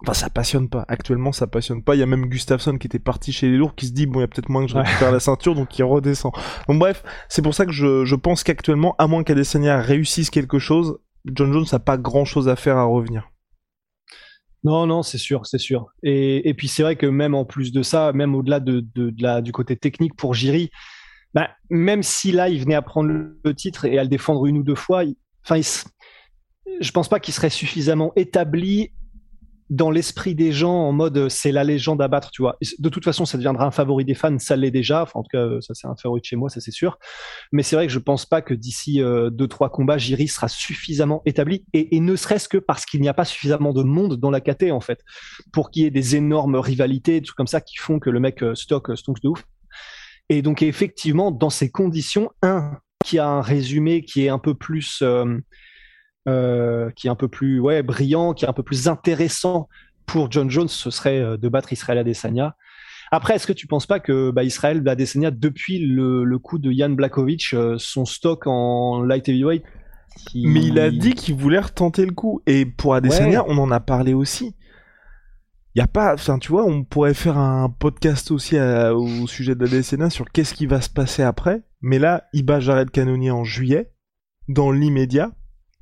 Enfin, 0.01 0.13
ça 0.13 0.29
passionne 0.29 0.67
pas. 0.67 0.84
Actuellement, 0.88 1.32
ça 1.32 1.48
passionne 1.48 1.82
pas. 1.82 1.96
Il 1.96 2.00
y 2.00 2.03
a 2.03 2.05
même 2.05 2.25
Gustafsson 2.25 2.77
qui 2.77 2.88
était 2.88 3.00
parti 3.00 3.32
chez 3.32 3.50
les 3.50 3.58
lourds 3.58 3.75
qui 3.75 3.88
se 3.88 3.94
dit, 3.94 4.05
bon, 4.05 4.20
il 4.20 4.24
y 4.24 4.25
a 4.25 4.27
peut-être 4.27 4.50
moins 4.50 4.65
que 4.65 4.72
je 4.72 4.77
récupère 4.77 5.12
la 5.12 5.20
ceinture, 5.20 5.55
donc 5.55 5.77
il 5.77 5.84
redescend. 5.84 6.34
Donc 6.67 6.79
bref, 6.79 7.03
c'est 7.29 7.41
pour 7.41 7.53
ça 7.53 7.65
que 7.65 7.72
je, 7.72 8.03
je 8.03 8.15
pense 8.15 8.44
qu'actuellement, 8.44 8.96
à 8.98 9.08
moins 9.08 9.24
qu'Adesanya 9.24 9.79
réussisse 9.79 10.29
quelque 10.29 10.60
chose, 10.60 11.00
John 11.25 11.53
Jones 11.53 11.65
n'a 11.72 11.79
pas 11.79 11.98
grand 11.98 12.25
chose 12.25 12.50
à 12.50 12.55
faire 12.55 12.77
à 12.77 12.84
revenir. 12.84 13.29
Non, 14.65 14.88
non, 14.88 15.03
c'est 15.03 15.19
sûr, 15.19 15.45
c'est 15.45 15.60
sûr. 15.60 15.91
Et, 16.01 16.50
et 16.50 16.55
puis 16.55 16.67
c'est 16.67 16.81
vrai 16.81 16.95
que 16.95 17.05
même 17.05 17.36
en 17.36 17.45
plus 17.45 17.72
de 17.72 17.84
ça, 17.84 18.12
même 18.13 18.34
au-delà 18.34 18.60
de, 18.60 18.84
de, 18.95 19.13
la, 19.19 19.41
du 19.41 19.51
côté 19.51 19.77
technique 19.77 20.15
pour 20.15 20.34
Jiri, 20.34 20.72
bah, 21.36 21.51
même 21.69 22.01
si 22.01 22.31
là 22.31 22.50
il 22.50 22.60
venait 22.62 22.74
à 22.74 22.81
prendre 22.81 23.10
le 23.10 23.53
titre 23.53 23.86
et 23.86 24.00
à 24.00 24.03
le 24.03 24.10
défendre 24.10 24.48
une 24.48 24.57
ou 24.57 24.63
deux 24.63 24.74
fois, 24.74 25.03
enfin, 25.43 25.62
je 26.81 26.91
pense 26.91 27.10
pas 27.10 27.19
qu'il 27.19 27.36
serait 27.36 27.51
suffisamment 27.51 28.12
établi 28.15 28.91
dans 29.69 29.89
l'esprit 29.89 30.36
des 30.36 30.51
gens 30.51 30.74
en 30.74 30.91
mode 30.91 31.17
euh, 31.17 31.29
c'est 31.29 31.51
la 31.51 31.63
légende 31.63 32.01
à 32.01 32.07
battre, 32.07 32.29
tu 32.31 32.41
vois. 32.41 32.57
De 32.77 32.89
toute 32.89 33.03
façon, 33.03 33.25
ça 33.25 33.38
deviendra 33.38 33.65
un 33.65 33.72
favori 33.72 34.05
des 34.05 34.13
fans, 34.13 34.38
ça 34.38 34.55
l'est 34.55 34.72
déjà. 34.72 35.03
Enfin, 35.03 35.19
en 35.19 35.24
tout 35.24 35.29
cas, 35.31 35.39
euh, 35.39 35.62
ça 35.62 35.74
c'est 35.74 35.88
un 35.88 35.95
favori 35.95 36.22
de 36.22 36.25
chez 36.25 36.36
moi, 36.36 36.50
ça 36.50 36.62
c'est 36.62 36.72
sûr. 36.72 37.00
Mais 37.51 37.63
c'est 37.63 37.75
vrai 37.75 37.88
que 37.88 37.93
je 37.93 38.00
pense 38.00 38.25
pas 38.25 38.41
que 38.41 38.53
d'ici 38.53 39.01
euh, 39.01 39.29
deux 39.29 39.48
trois 39.48 39.69
combats, 39.69 39.98
Jiri 39.98 40.27
sera 40.27 40.48
suffisamment 40.48 41.22
établi 41.25 41.65
et, 41.74 42.00
ne 42.00 42.15
serait-ce 42.15 42.48
que 42.48 42.57
parce 42.57 42.86
qu'il 42.86 43.01
n'y 43.01 43.10
a 43.10 43.15
pas 43.15 43.25
suffisamment 43.25 43.74
de 43.74 43.81
monde 43.81 44.17
dans 44.17 44.29
la 44.29 44.39
KT 44.39 44.72
en 44.72 44.81
fait 44.81 45.00
pour 45.51 45.72
qu'il 45.72 45.84
y 45.84 45.86
ait 45.88 45.91
des 45.91 46.15
énormes 46.15 46.57
rivalités, 46.57 47.19
des 47.19 47.25
trucs 47.25 47.38
comme 47.38 47.48
ça 47.48 47.62
qui 47.62 47.77
font 47.77 47.98
que 48.00 48.12
le 48.12 48.19
mec 48.19 48.43
stock 48.53 48.95
stonks 48.95 49.22
de 49.22 49.29
ouf. 49.29 49.43
Et 50.29 50.43
donc 50.43 50.62
effectivement, 50.62 51.31
dans 51.31 51.50
ces 51.50 51.72
conditions, 51.72 52.29
un 52.43 52.77
qui 53.03 53.17
a 53.17 53.27
un 53.27 53.41
résumé 53.41 54.03
qui 54.03 54.25
est 54.25 54.29
un 54.29 54.38
peu 54.38 54.53
plus 54.53 55.01
euh, 56.27 56.89
qui 56.91 57.08
est 57.08 57.10
un 57.10 57.15
peu 57.15 57.27
plus 57.27 57.60
ouais 57.60 57.84
brillant, 57.84 58.34
qui 58.34 58.46
est 58.46 58.48
un 58.48 58.53
peu 58.53 58.63
plus 58.63 58.88
intéressant 58.88 59.67
pour 60.05 60.32
John 60.32 60.50
Jones, 60.50 60.67
ce 60.67 60.89
serait 60.89 61.20
euh, 61.20 61.38
de 61.38 61.50
battre 61.50 61.74
Israël 61.74 61.98
Adesanya. 61.98 62.55
Après, 63.12 63.36
est-ce 63.36 63.48
que 63.48 63.53
tu 63.53 63.67
penses 63.67 63.86
pas 63.86 64.00
que 64.00 64.32
bah, 64.32 64.44
Israël 64.44 64.88
Adesanya, 64.88 65.32
depuis 65.32 65.79
le, 65.79 66.24
le 66.24 66.39
coup 66.39 66.58
de 66.58 66.72
Jan 66.72 66.89
Blakovic, 66.89 67.53
euh, 67.53 67.75
son 67.77 68.05
stock 68.05 68.48
en 68.48 69.03
light 69.03 69.29
heavyweight 69.29 69.63
Mais 70.34 70.63
il 70.63 70.79
a 70.79 70.89
dit 70.89 71.13
qu'il 71.13 71.36
voulait 71.36 71.60
retenter 71.60 72.05
le 72.05 72.13
coup. 72.13 72.41
Et 72.48 72.65
pour 72.65 72.96
Adesanya, 72.96 73.44
ouais. 73.44 73.50
on 73.50 73.58
en 73.60 73.72
a 73.72 73.79
parlé 73.79 74.13
aussi 74.13 74.55
y 75.75 75.82
a 75.82 75.88
pas, 75.88 76.13
enfin 76.13 76.39
tu 76.39 76.51
vois, 76.51 76.65
on 76.65 76.84
pourrait 76.84 77.13
faire 77.13 77.38
un 77.38 77.70
podcast 77.70 78.32
aussi 78.32 78.58
à, 78.58 78.96
au 78.96 79.27
sujet 79.27 79.55
DCNA 79.55 80.10
sur 80.10 80.32
qu'est-ce 80.32 80.53
qui 80.53 80.65
va 80.65 80.82
se 80.82 80.89
passer 80.89 81.22
après. 81.22 81.63
Mais 81.82 82.00
là, 82.00 82.24
il 82.34 82.46
bat 82.46 82.60
Jared 82.60 82.89
Cannonier 82.89 83.32
en 83.32 83.44
juillet, 83.44 83.91
dans 84.48 84.72
l'immédiat. 84.72 85.32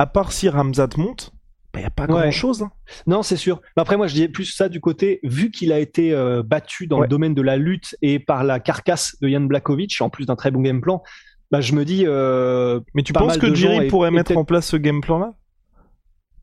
À 0.04 0.06
part 0.06 0.34
si 0.34 0.50
Ramzat 0.50 0.90
monte, 0.98 1.32
il 1.32 1.78
bah, 1.78 1.80
y 1.80 1.86
a 1.86 1.90
pas 1.90 2.08
grand 2.08 2.30
chose. 2.30 2.62
Hein. 2.62 2.72
Non, 3.08 3.24
c'est 3.24 3.38
sûr. 3.38 3.62
Mais 3.78 3.82
après, 3.84 3.96
moi, 3.96 4.08
je 4.08 4.16
dis 4.16 4.28
plus 4.28 4.44
ça 4.44 4.68
du 4.68 4.82
côté, 4.82 5.22
vu 5.24 5.50
qu'il 5.50 5.72
a 5.72 5.80
été 5.80 6.12
euh, 6.12 6.44
battu 6.44 6.88
dans 6.88 6.98
ouais. 6.98 7.04
le 7.04 7.08
domaine 7.08 7.34
de 7.34 7.42
la 7.42 7.56
lutte 7.56 7.96
et 8.02 8.20
par 8.20 8.44
la 8.44 8.60
carcasse 8.60 9.16
de 9.22 9.30
Jan 9.30 9.40
Blakovic, 9.40 10.02
en 10.02 10.10
plus 10.10 10.26
d'un 10.26 10.36
très 10.36 10.52
bon 10.52 10.60
game 10.60 10.82
plan, 10.82 11.04
bah, 11.52 11.62
je 11.62 11.74
me 11.74 11.86
dis. 11.86 12.04
Euh, 12.06 12.82
Mais 12.96 13.04
tu 13.04 13.14
penses 13.14 13.38
que 13.38 13.56
Jerry 13.56 13.88
pourrait 13.88 14.12
mettre 14.12 14.36
en 14.36 14.44
place 14.44 14.68
ce 14.68 14.76
game 14.76 15.00
plan-là? 15.00 15.36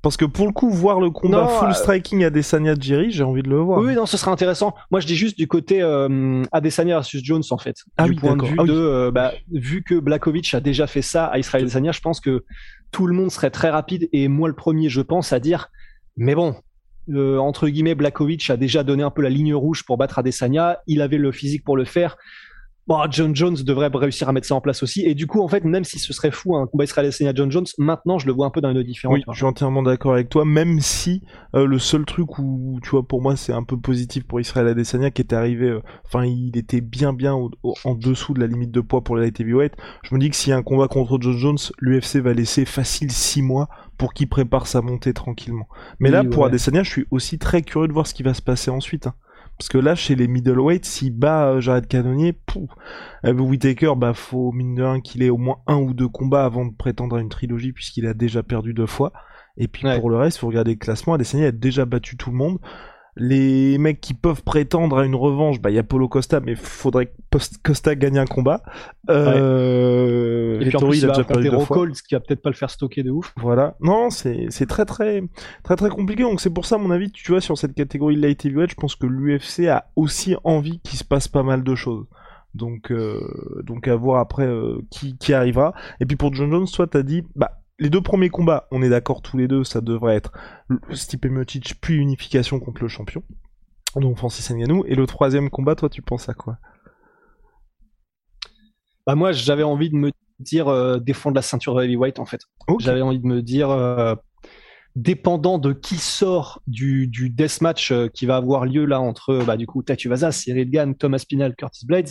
Parce 0.02 0.16
que 0.16 0.24
pour 0.24 0.46
le 0.46 0.52
coup, 0.52 0.70
voir 0.70 0.98
le 0.98 1.10
combat 1.10 1.42
non, 1.42 1.48
full 1.48 1.68
euh... 1.68 1.74
striking 1.74 2.24
Adesanya 2.24 2.74
Jerry, 2.80 3.10
j'ai 3.10 3.22
envie 3.22 3.42
de 3.42 3.50
le 3.50 3.58
voir. 3.58 3.80
Oui, 3.80 3.94
non, 3.94 4.06
ce 4.06 4.16
serait 4.16 4.30
intéressant. 4.30 4.74
Moi, 4.90 5.00
je 5.00 5.06
dis 5.06 5.16
juste 5.16 5.36
du 5.36 5.46
côté 5.46 5.82
euh, 5.82 6.42
Adesanya 6.52 6.94
versus 6.94 7.22
Jones, 7.22 7.42
en 7.50 7.58
fait. 7.58 7.76
Ah 7.98 8.04
du 8.04 8.12
oui, 8.12 8.16
point 8.16 8.34
de 8.34 8.46
vue 8.46 8.56
ah 8.58 8.64
de, 8.64 8.72
oui. 8.72 8.78
euh, 8.78 9.10
bah, 9.10 9.34
vu 9.52 9.82
que 9.82 9.96
Blakovic 9.96 10.54
a 10.54 10.60
déjà 10.60 10.86
fait 10.86 11.02
ça 11.02 11.26
à 11.26 11.38
Israël 11.38 11.64
Adesanya, 11.64 11.92
je 11.92 12.00
pense 12.00 12.18
que 12.18 12.44
tout 12.90 13.06
le 13.06 13.14
monde 13.14 13.30
serait 13.30 13.50
très 13.50 13.70
rapide 13.70 14.08
et 14.12 14.28
moi 14.28 14.48
le 14.48 14.54
premier, 14.54 14.88
je 14.88 15.00
pense, 15.00 15.32
à 15.32 15.40
dire, 15.40 15.70
mais 16.16 16.34
bon, 16.34 16.56
euh, 17.08 17.38
entre 17.38 17.68
guillemets, 17.68 17.94
Blakovic 17.94 18.48
a 18.50 18.56
déjà 18.56 18.82
donné 18.82 19.02
un 19.02 19.10
peu 19.10 19.22
la 19.22 19.30
ligne 19.30 19.54
rouge 19.54 19.84
pour 19.84 19.96
battre 19.96 20.18
Adesanya. 20.18 20.78
Il 20.86 21.00
avait 21.02 21.18
le 21.18 21.32
physique 21.32 21.64
pour 21.64 21.76
le 21.76 21.84
faire 21.84 22.16
bon, 22.90 23.00
John 23.08 23.36
Jones 23.36 23.54
devrait 23.62 23.88
réussir 23.94 24.28
à 24.28 24.32
mettre 24.32 24.48
ça 24.48 24.56
en 24.56 24.60
place 24.60 24.82
aussi. 24.82 25.02
Et 25.06 25.14
du 25.14 25.26
coup, 25.28 25.40
en 25.40 25.48
fait, 25.48 25.64
même 25.64 25.84
si 25.84 25.98
ce 26.00 26.12
serait 26.12 26.32
fou 26.32 26.56
un 26.56 26.66
combat 26.66 26.84
israélien 26.84 27.32
John 27.34 27.50
Jones, 27.50 27.66
maintenant 27.78 28.18
je 28.18 28.26
le 28.26 28.32
vois 28.32 28.46
un 28.46 28.50
peu 28.50 28.60
d'un 28.60 28.74
œil 28.74 28.84
différent. 28.84 29.14
Oui, 29.14 29.22
je 29.30 29.36
suis 29.36 29.44
entièrement 29.44 29.82
d'accord 29.82 30.14
avec 30.14 30.28
toi. 30.28 30.44
Même 30.44 30.80
si 30.80 31.22
euh, 31.54 31.66
le 31.66 31.78
seul 31.78 32.04
truc 32.04 32.38
où, 32.38 32.80
tu 32.82 32.90
vois, 32.90 33.06
pour 33.06 33.22
moi, 33.22 33.36
c'est 33.36 33.52
un 33.52 33.62
peu 33.62 33.76
positif 33.78 34.24
pour 34.24 34.40
Israël 34.40 34.66
Adesanya 34.66 35.10
qui 35.10 35.22
était 35.22 35.36
arrivé, 35.36 35.78
enfin, 36.04 36.24
euh, 36.24 36.26
il 36.26 36.56
était 36.56 36.80
bien, 36.80 37.12
bien 37.12 37.34
au, 37.34 37.52
au, 37.62 37.74
en 37.84 37.94
dessous 37.94 38.34
de 38.34 38.40
la 38.40 38.48
limite 38.48 38.72
de 38.72 38.80
poids 38.80 39.04
pour 39.04 39.16
les 39.16 39.26
light 39.26 39.38
heavyweight. 39.40 39.72
Je 40.02 40.14
me 40.14 40.20
dis 40.20 40.28
que 40.28 40.36
s'il 40.36 40.50
y 40.50 40.52
a 40.52 40.56
un 40.56 40.62
combat 40.62 40.88
contre 40.88 41.18
John 41.20 41.36
Jones, 41.36 41.58
l'UFC 41.78 42.16
va 42.16 42.32
laisser 42.32 42.64
facile 42.64 43.12
6 43.12 43.42
mois 43.42 43.68
pour 43.98 44.14
qu'il 44.14 44.28
prépare 44.28 44.66
sa 44.66 44.80
montée 44.80 45.12
tranquillement. 45.12 45.68
Mais 46.00 46.08
oui, 46.08 46.14
là, 46.14 46.24
pour. 46.24 46.44
Adesanya, 46.44 46.82
je 46.82 46.90
suis 46.90 47.06
aussi 47.12 47.38
très 47.38 47.62
curieux 47.62 47.86
de 47.86 47.92
voir 47.92 48.06
ce 48.08 48.14
qui 48.14 48.24
va 48.24 48.34
se 48.34 48.42
passer 48.42 48.70
ensuite. 48.70 49.06
Hein. 49.06 49.14
Parce 49.60 49.68
que 49.68 49.76
là, 49.76 49.94
chez 49.94 50.14
les 50.14 50.26
middleweight, 50.26 50.86
s'il 50.86 51.12
bat 51.12 51.48
euh, 51.50 51.60
Jared 51.60 51.86
Cannonier, 51.86 52.32
pouf, 52.32 52.70
euh, 53.26 53.34
Whitaker, 53.34 53.92
bah 53.94 54.14
faut 54.14 54.52
mine 54.52 54.74
de 54.74 54.82
rien 54.82 55.02
qu'il 55.02 55.22
ait 55.22 55.28
au 55.28 55.36
moins 55.36 55.58
un 55.66 55.76
ou 55.76 55.92
deux 55.92 56.08
combats 56.08 56.46
avant 56.46 56.64
de 56.64 56.74
prétendre 56.74 57.16
à 57.16 57.20
une 57.20 57.28
trilogie, 57.28 57.74
puisqu'il 57.74 58.06
a 58.06 58.14
déjà 58.14 58.42
perdu 58.42 58.72
deux 58.72 58.86
fois. 58.86 59.12
Et 59.58 59.68
puis 59.68 59.86
ouais. 59.86 60.00
pour 60.00 60.08
le 60.08 60.16
reste, 60.16 60.38
faut 60.38 60.46
regarder 60.46 60.70
le 60.70 60.78
classement, 60.78 61.12
Adesanya 61.12 61.48
a 61.48 61.52
déjà 61.52 61.84
battu 61.84 62.16
tout 62.16 62.30
le 62.30 62.38
monde. 62.38 62.58
Les 63.16 63.76
mecs 63.78 64.00
qui 64.00 64.14
peuvent 64.14 64.42
prétendre 64.42 64.98
à 64.98 65.04
une 65.04 65.14
revanche, 65.14 65.60
bah 65.60 65.70
il 65.70 65.74
y 65.74 65.78
a 65.78 65.82
Polo 65.82 66.08
Costa, 66.08 66.40
mais 66.40 66.54
faudrait 66.54 67.06
que 67.06 67.38
Costa 67.62 67.94
gagne 67.94 68.18
un 68.18 68.24
combat. 68.24 68.62
Euh... 69.08 70.58
Ouais. 70.58 70.66
Et 70.66 70.68
puis 70.68 70.76
en 70.76 70.80
plus, 70.80 70.98
il, 70.98 71.00
il 71.00 71.04
a 71.06 71.08
déjà 71.08 71.24
perdu 71.24 71.50
deux 71.50 71.58
fois. 71.60 71.86
ce 71.92 72.02
qui 72.02 72.14
va 72.14 72.20
peut-être 72.20 72.42
pas 72.42 72.50
le 72.50 72.54
faire 72.54 72.70
stocker 72.70 73.02
de 73.02 73.10
ouf. 73.10 73.32
Voilà. 73.36 73.76
Non, 73.80 74.10
c'est 74.10 74.46
c'est 74.50 74.66
très 74.66 74.84
très 74.84 75.22
très 75.64 75.76
très 75.76 75.90
compliqué. 75.90 76.22
Donc 76.22 76.40
c'est 76.40 76.50
pour 76.50 76.66
ça, 76.66 76.76
à 76.76 76.78
mon 76.78 76.90
avis, 76.90 77.10
tu 77.10 77.32
vois, 77.32 77.40
sur 77.40 77.58
cette 77.58 77.74
catégorie 77.74 78.16
light 78.16 78.44
heavyweight, 78.44 78.70
je 78.70 78.76
pense 78.76 78.94
que 78.94 79.06
l'UFC 79.06 79.66
a 79.68 79.86
aussi 79.96 80.36
envie 80.44 80.80
qu'il 80.80 80.98
se 80.98 81.04
passe 81.04 81.28
pas 81.28 81.42
mal 81.42 81.64
de 81.64 81.74
choses. 81.74 82.06
Donc 82.54 82.90
euh, 82.90 83.62
donc 83.64 83.86
à 83.86 83.94
voir 83.94 84.20
après 84.20 84.46
euh, 84.46 84.80
qui 84.90 85.16
qui 85.18 85.32
arrivera. 85.32 85.74
Et 86.00 86.06
puis 86.06 86.16
pour 86.16 86.34
John 86.34 86.50
Jones, 86.50 86.66
toi 86.66 86.86
t'as 86.86 87.02
dit, 87.02 87.24
bah 87.36 87.59
les 87.80 87.90
deux 87.90 88.02
premiers 88.02 88.28
combats, 88.28 88.68
on 88.70 88.82
est 88.82 88.90
d'accord 88.90 89.22
tous 89.22 89.38
les 89.38 89.48
deux, 89.48 89.64
ça 89.64 89.80
devrait 89.80 90.14
être 90.14 90.32
Stipe 90.92 91.24
Miocic 91.24 91.80
puis 91.80 91.96
unification 91.96 92.60
contre 92.60 92.82
le 92.82 92.88
champion. 92.88 93.22
Donc 93.96 94.18
Francis 94.18 94.48
Ngannou. 94.50 94.84
Et 94.86 94.94
le 94.94 95.06
troisième 95.06 95.50
combat, 95.50 95.74
toi, 95.74 95.88
tu 95.88 96.02
penses 96.02 96.28
à 96.28 96.34
quoi? 96.34 96.58
Bah 99.06 99.14
moi, 99.14 99.32
j'avais 99.32 99.62
envie 99.62 99.90
de 99.90 99.96
me 99.96 100.12
dire 100.38 100.68
euh, 100.68 100.98
défendre 100.98 101.34
la 101.34 101.42
ceinture 101.42 101.74
de 101.74 101.82
heavyweight 101.82 102.18
en 102.18 102.26
fait. 102.26 102.42
Okay. 102.68 102.84
J'avais 102.84 103.00
envie 103.00 103.18
de 103.18 103.26
me 103.26 103.42
dire 103.42 103.70
euh, 103.70 104.14
dépendant 104.94 105.58
de 105.58 105.72
qui 105.72 105.96
sort 105.96 106.62
du, 106.66 107.08
du 107.08 107.30
deathmatch 107.30 107.92
euh, 107.92 108.08
qui 108.08 108.26
va 108.26 108.36
avoir 108.36 108.66
lieu 108.66 108.84
là 108.84 109.00
entre 109.00 109.42
bah, 109.44 109.56
du 109.56 109.66
coup 109.66 109.82
Vaza, 110.04 110.32
Cyril 110.32 110.70
Gann, 110.70 110.94
Thomas 110.94 111.24
Pinal, 111.26 111.56
Curtis 111.56 111.86
Blades 111.86 112.10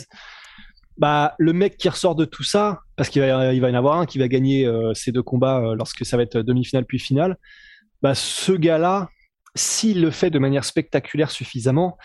bah, 1.00 1.34
le 1.38 1.54
mec 1.54 1.78
qui 1.78 1.88
ressort 1.88 2.14
de 2.14 2.26
tout 2.26 2.44
ça, 2.44 2.82
parce 2.94 3.08
qu'il 3.08 3.22
va, 3.22 3.54
il 3.54 3.60
va 3.60 3.70
y 3.70 3.72
en 3.72 3.74
avoir 3.74 3.98
un 3.98 4.04
qui 4.04 4.18
va 4.18 4.28
gagner 4.28 4.66
euh, 4.66 4.92
ces 4.92 5.12
deux 5.12 5.22
combats 5.22 5.58
euh, 5.58 5.74
lorsque 5.74 6.04
ça 6.04 6.18
va 6.18 6.22
être 6.22 6.42
demi-finale 6.42 6.84
puis 6.84 6.98
finale, 6.98 7.38
bah, 8.02 8.14
ce 8.14 8.52
gars-là, 8.52 9.08
s'il 9.54 10.02
le 10.02 10.10
fait 10.10 10.28
de 10.28 10.38
manière 10.38 10.62
spectaculaire 10.62 11.30
suffisamment, 11.30 11.96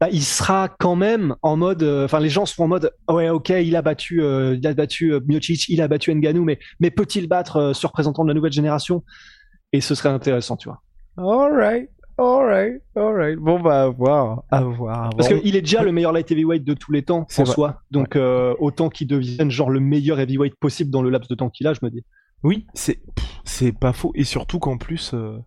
bah, 0.00 0.08
il 0.10 0.22
sera 0.22 0.70
quand 0.70 0.96
même 0.96 1.36
en 1.42 1.58
mode, 1.58 1.82
enfin 1.82 2.18
euh, 2.18 2.22
les 2.22 2.30
gens 2.30 2.46
seront 2.46 2.64
en 2.64 2.68
mode, 2.68 2.90
ouais 3.10 3.28
ok, 3.28 3.50
il 3.50 3.76
a 3.76 3.82
battu, 3.82 4.22
il 4.22 4.66
a 4.66 4.74
battu 4.74 5.12
Miocic, 5.26 5.68
il 5.68 5.82
a 5.82 5.86
battu 5.86 6.12
Ngannou, 6.12 6.42
mais 6.42 6.58
mais 6.80 6.90
peut-il 6.90 7.28
battre 7.28 7.72
ce 7.74 7.86
représentant 7.86 8.24
de 8.24 8.28
la 8.28 8.34
nouvelle 8.34 8.52
génération? 8.52 9.04
Et 9.74 9.82
ce 9.82 9.94
serait 9.94 10.08
intéressant, 10.08 10.56
tu 10.56 10.70
vois. 10.70 10.82
Alright, 11.18 11.90
Alright, 12.18 12.82
alright. 12.94 13.38
Bon 13.38 13.60
bah 13.60 13.84
à 13.84 13.88
voir, 13.88 14.44
à 14.50 14.62
voir. 14.62 15.10
Parce 15.16 15.28
qu'il 15.28 15.56
est 15.56 15.62
déjà 15.62 15.82
le 15.82 15.92
meilleur 15.92 16.12
light 16.12 16.30
heavyweight 16.30 16.64
de 16.64 16.74
tous 16.74 16.92
les 16.92 17.02
temps 17.02 17.26
en 17.38 17.42
vrai. 17.44 17.54
soi. 17.54 17.82
Donc 17.90 18.16
euh, 18.16 18.54
autant 18.58 18.90
qu'il 18.90 19.06
devienne 19.06 19.50
genre 19.50 19.70
le 19.70 19.80
meilleur 19.80 20.20
heavyweight 20.20 20.54
possible 20.56 20.90
dans 20.90 21.02
le 21.02 21.10
laps 21.10 21.28
de 21.28 21.34
temps 21.34 21.48
qu'il 21.48 21.66
a, 21.66 21.74
je 21.74 21.80
me 21.82 21.90
dis. 21.90 22.04
Oui, 22.42 22.66
c'est 22.74 23.00
c'est 23.44 23.72
pas 23.72 23.92
faux 23.92 24.12
et 24.14 24.24
surtout 24.24 24.58
qu'en 24.58 24.76
plus 24.76 25.12
euh... 25.14 25.38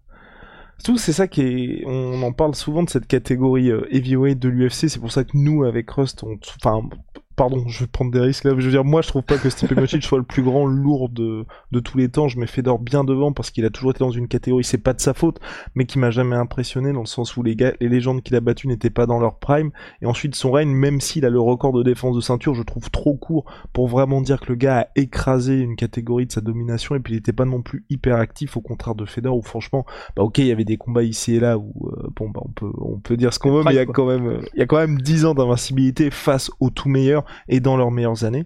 tout 0.83 0.97
c'est 0.97 1.13
ça 1.13 1.27
qui 1.27 1.41
est 1.41 1.83
on 1.85 2.21
en 2.23 2.31
parle 2.31 2.55
souvent 2.55 2.83
de 2.83 2.89
cette 2.89 3.07
catégorie 3.07 3.69
euh, 3.69 3.85
heavyweight 3.91 4.39
de 4.39 4.49
l'UFC, 4.49 4.89
c'est 4.89 4.99
pour 4.99 5.11
ça 5.11 5.23
que 5.23 5.31
nous 5.33 5.63
avec 5.65 5.89
Rust 5.91 6.23
on 6.23 6.37
enfin 6.63 6.87
pardon, 7.35 7.67
je 7.67 7.81
vais 7.81 7.87
prendre 7.87 8.11
des 8.11 8.19
risques 8.19 8.43
là. 8.43 8.51
Je 8.57 8.65
veux 8.65 8.71
dire, 8.71 8.83
moi, 8.83 9.01
je 9.01 9.09
trouve 9.09 9.23
pas 9.23 9.37
que 9.37 9.49
Stipe 9.49 9.71
Miocic 9.77 10.03
soit 10.03 10.17
le 10.17 10.23
plus 10.23 10.43
grand 10.43 10.65
lourd 10.65 11.09
de, 11.09 11.45
de 11.71 11.79
tous 11.79 11.97
les 11.97 12.09
temps. 12.09 12.27
Je 12.27 12.39
mets 12.39 12.47
Fedor 12.47 12.79
bien 12.79 13.03
devant 13.03 13.33
parce 13.33 13.51
qu'il 13.51 13.65
a 13.65 13.69
toujours 13.69 13.91
été 13.91 13.99
dans 13.99 14.11
une 14.11 14.27
catégorie, 14.27 14.63
c'est 14.63 14.77
pas 14.77 14.93
de 14.93 15.01
sa 15.01 15.13
faute, 15.13 15.39
mais 15.75 15.85
qui 15.85 15.99
m'a 15.99 16.11
jamais 16.11 16.35
impressionné 16.35 16.93
dans 16.93 17.01
le 17.01 17.05
sens 17.05 17.35
où 17.37 17.43
les 17.43 17.55
gars, 17.55 17.73
les 17.79 17.89
légendes 17.89 18.21
qu'il 18.21 18.35
a 18.35 18.41
battues 18.41 18.67
n'étaient 18.67 18.89
pas 18.89 19.05
dans 19.05 19.19
leur 19.19 19.39
prime. 19.39 19.71
Et 20.01 20.05
ensuite, 20.05 20.35
son 20.35 20.51
règne, 20.51 20.69
même 20.69 21.01
s'il 21.01 21.25
a 21.25 21.29
le 21.29 21.39
record 21.39 21.73
de 21.73 21.83
défense 21.83 22.15
de 22.15 22.21
ceinture, 22.21 22.55
je 22.55 22.63
trouve 22.63 22.89
trop 22.89 23.15
court 23.15 23.45
pour 23.73 23.87
vraiment 23.87 24.21
dire 24.21 24.39
que 24.39 24.47
le 24.47 24.55
gars 24.55 24.81
a 24.81 24.87
écrasé 24.95 25.59
une 25.59 25.75
catégorie 25.75 26.25
de 26.25 26.31
sa 26.31 26.41
domination 26.41 26.95
et 26.95 26.99
puis 26.99 27.13
il 27.13 27.17
était 27.17 27.33
pas 27.33 27.45
non 27.45 27.61
plus 27.61 27.85
hyper 27.89 28.17
actif 28.17 28.57
au 28.57 28.61
contraire 28.61 28.95
de 28.95 29.05
Fedor 29.05 29.37
où 29.37 29.41
franchement, 29.41 29.85
bah 30.15 30.23
ok, 30.23 30.37
il 30.39 30.47
y 30.47 30.51
avait 30.51 30.65
des 30.65 30.77
combats 30.77 31.03
ici 31.03 31.35
et 31.35 31.39
là 31.39 31.57
où, 31.57 31.73
euh, 31.87 32.07
bon, 32.15 32.29
bah 32.29 32.41
on 32.43 32.49
peut, 32.49 32.71
on 32.79 32.99
peut 32.99 33.17
dire 33.17 33.33
ce 33.33 33.39
qu'on 33.39 33.51
veut, 33.51 33.63
mais 33.63 33.71
il 33.71 33.75
y 33.75 33.79
a 33.79 33.85
quand 33.85 34.05
même, 34.05 34.41
il 34.53 34.59
y 34.59 34.63
a 34.63 34.65
quand 34.65 34.77
même 34.77 34.99
10 35.01 35.25
ans 35.25 35.33
d'invincibilité 35.33 36.09
face 36.11 36.51
aux 36.59 36.69
tout 36.69 36.89
meilleurs 36.89 37.24
et 37.47 37.59
dans 37.59 37.77
leurs 37.77 37.91
meilleures 37.91 38.23
années. 38.23 38.45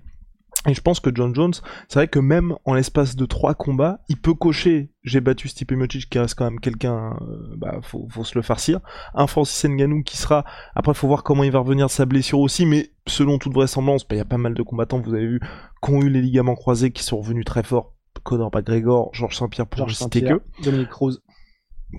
Et 0.68 0.74
je 0.74 0.82
pense 0.82 1.00
que 1.00 1.10
John 1.14 1.34
Jones, 1.34 1.54
c'est 1.88 2.00
vrai 2.00 2.08
que 2.10 2.20
même 2.20 2.56
en 2.66 2.74
l'espace 2.74 3.16
de 3.16 3.26
trois 3.26 3.54
combats, 3.54 4.02
il 4.10 4.18
peut 4.18 4.34
cocher. 4.34 4.92
J'ai 5.04 5.22
battu 5.22 5.48
Stipe 5.48 5.72
Miocic, 5.72 6.10
qui 6.10 6.20
reste 6.20 6.36
quand 6.36 6.44
même 6.44 6.60
quelqu'un, 6.60 7.18
euh, 7.22 7.56
bah 7.56 7.80
faut, 7.82 8.08
faut, 8.10 8.26
se 8.26 8.36
le 8.36 8.42
farcir. 8.42 8.82
Un 9.14 9.26
Francis 9.28 9.64
Ngannou 9.70 10.04
qui 10.04 10.18
sera. 10.18 10.44
Après, 10.76 10.94
faut 10.94 11.08
voir 11.08 11.24
comment 11.24 11.44
il 11.44 11.52
va 11.52 11.60
revenir 11.60 11.86
de 11.86 11.92
sa 11.92 12.06
blessure 12.06 12.40
aussi, 12.40 12.66
mais 12.66 12.92
selon 13.08 13.38
toute 13.38 13.54
vraisemblance, 13.54 14.06
bah, 14.06 14.16
il 14.16 14.18
y 14.18 14.22
a 14.22 14.26
pas 14.26 14.38
mal 14.38 14.54
de 14.54 14.62
combattants, 14.62 15.00
vous 15.00 15.14
avez 15.14 15.28
vu, 15.28 15.40
qui 15.82 15.92
ont 15.92 16.02
eu 16.02 16.10
les 16.10 16.22
ligaments 16.22 16.56
croisés, 16.56 16.92
qui 16.92 17.04
sont 17.04 17.18
revenus 17.18 17.46
très 17.46 17.64
forts. 17.64 17.96
Conor 18.24 18.52
McGregor, 18.54 19.12
Georges 19.14 19.38
Saint-Pierre 19.38 19.68
pour 19.68 19.88
ne 19.88 19.92
citer 19.92 20.24
que. 20.24 20.42
Dominique 20.62 20.90
Cruz. 20.90 21.22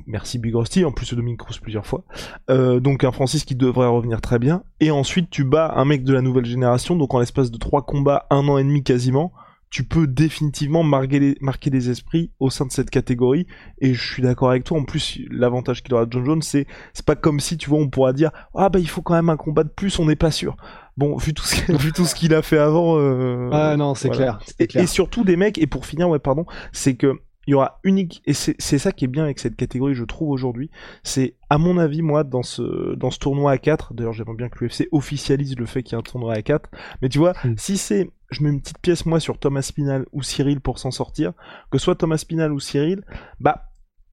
Merci 0.07 0.39
Big 0.39 0.55
Rusty, 0.55 0.85
en 0.85 0.93
plus 0.93 1.11
de 1.11 1.17
Dominique 1.17 1.41
Cruz 1.41 1.59
plusieurs 1.61 1.87
fois. 1.87 2.05
Euh, 2.49 2.81
donc 2.81 3.05
un 3.05 3.13
Francis 3.13 3.45
qui 3.45 3.55
devrait 3.55 3.89
revenir 3.89 4.21
très 4.21 4.39
bien. 4.39 4.63
Et 4.81 4.91
ensuite 4.91 5.31
tu 5.31 5.45
bats 5.45 5.73
un 5.77 5.85
mec 5.85 6.05
de 6.05 6.13
la 6.13 6.23
nouvelle 6.23 6.45
génération, 6.45 6.97
donc 6.97 7.13
en 7.15 7.19
l'espace 7.19 7.51
de 7.51 7.59
trois 7.59 7.83
combats, 7.83 8.27
un 8.31 8.49
an 8.49 8.59
et 8.59 8.65
demi 8.65 8.83
quasiment, 8.83 9.33
tu 9.71 9.85
peux 9.85 10.09
définitivement 10.09 10.83
marquer, 10.83 11.21
les, 11.21 11.37
marquer 11.41 11.71
des 11.71 11.91
esprits 11.91 12.33
au 12.41 12.51
sein 12.51 12.67
de 12.67 12.73
cette 12.73 12.91
catégorie. 12.91 13.47
Et 13.81 13.95
je 13.95 14.13
suis 14.13 14.23
d'accord 14.23 14.51
avec 14.51 14.65
toi. 14.65 14.79
En 14.79 14.85
plus, 14.85 15.21
l'avantage 15.31 15.83
qu'il 15.83 15.95
aura 15.95 16.07
John 16.11 16.25
Jones, 16.25 16.43
c'est 16.43 16.67
c'est 16.93 17.05
pas 17.05 17.15
comme 17.15 17.39
si 17.39 17.57
tu 17.57 17.71
vois, 17.71 17.79
on 17.79 17.89
pourra 17.89 18.13
dire 18.13 18.31
ah 18.55 18.69
bah 18.69 18.81
il 18.81 18.89
faut 18.89 19.01
quand 19.01 19.15
même 19.15 19.31
un 19.31 19.37
combat 19.37 19.63
de 19.63 19.69
plus, 19.69 19.99
on 19.99 20.07
n'est 20.07 20.17
pas 20.17 20.33
sûr. 20.33 20.57
Bon, 20.97 21.17
vu 21.17 21.35
tout 21.35 21.45
ce, 21.45 21.73
vu 21.73 21.93
tout 21.93 22.05
ce 22.05 22.15
qu'il 22.15 22.35
a 22.35 22.43
fait 22.43 22.59
avant. 22.59 22.99
Euh, 22.99 23.49
ah 23.53 23.77
non, 23.77 23.95
c'est 23.95 24.09
voilà. 24.09 24.23
clair. 24.23 24.41
Et, 24.59 24.67
clair. 24.67 24.85
et 24.85 24.87
surtout 24.87 25.25
des 25.25 25.37
mecs. 25.37 25.57
Et 25.59 25.67
pour 25.67 25.87
finir, 25.87 26.09
ouais, 26.09 26.19
pardon, 26.19 26.47
c'est 26.73 26.95
que 26.95 27.21
il 27.47 27.53
y 27.53 27.55
aura 27.55 27.81
unique 27.85 28.23
et 28.27 28.35
c'est 28.35 28.79
ça 28.79 28.93
qui 28.93 29.07
est 29.07 29.09
bien 29.09 29.25
avec 29.25 29.39
cette 29.39 29.57
catégorie 29.57 29.95
je 29.95 30.05
trouve 30.05 30.29
aujourd'hui 30.31 30.71
c'est 31.03 31.37
à 31.49 31.59
mon 31.59 31.79
avis 31.79 32.03
moi 32.03 32.23
dans 32.23 32.43
ce 32.43 32.95
dans 32.97 33.11
ce 33.11 33.19
tournoi 33.19 33.53
à 33.53 33.59
4 33.59 33.95
d'ailleurs 33.95 34.13
j'aimerais 34.13 34.37
bien 34.37 34.49
que 34.49 34.63
l'UFC 34.63 34.89
officialise 34.93 35.57
le 35.59 35.67
fait 35.67 35.83
qu'il 35.83 35.93
y 35.93 35.97
a 35.97 35.99
un 35.99 36.03
tournoi 36.03 36.35
à 36.35 36.43
4 36.43 36.71
mais 37.03 37.09
tu 37.09 37.19
vois 37.19 37.33
Mm. 37.45 37.55
si 37.57 37.79
c'est 37.79 38.11
je 38.31 38.43
mets 38.45 38.51
une 38.51 38.61
petite 38.61 38.79
pièce 38.79 39.07
moi 39.07 39.19
sur 39.21 39.39
Thomas 39.39 39.63
Spinal 39.63 40.05
ou 40.13 40.23
Cyril 40.23 40.61
pour 40.61 40.79
s'en 40.79 40.91
sortir 40.91 41.33
que 41.71 41.79
soit 41.79 41.97
Thomas 41.97 42.19
Spinal 42.19 42.53
ou 42.53 42.61
Cyril 42.61 43.03
bah 43.41 43.65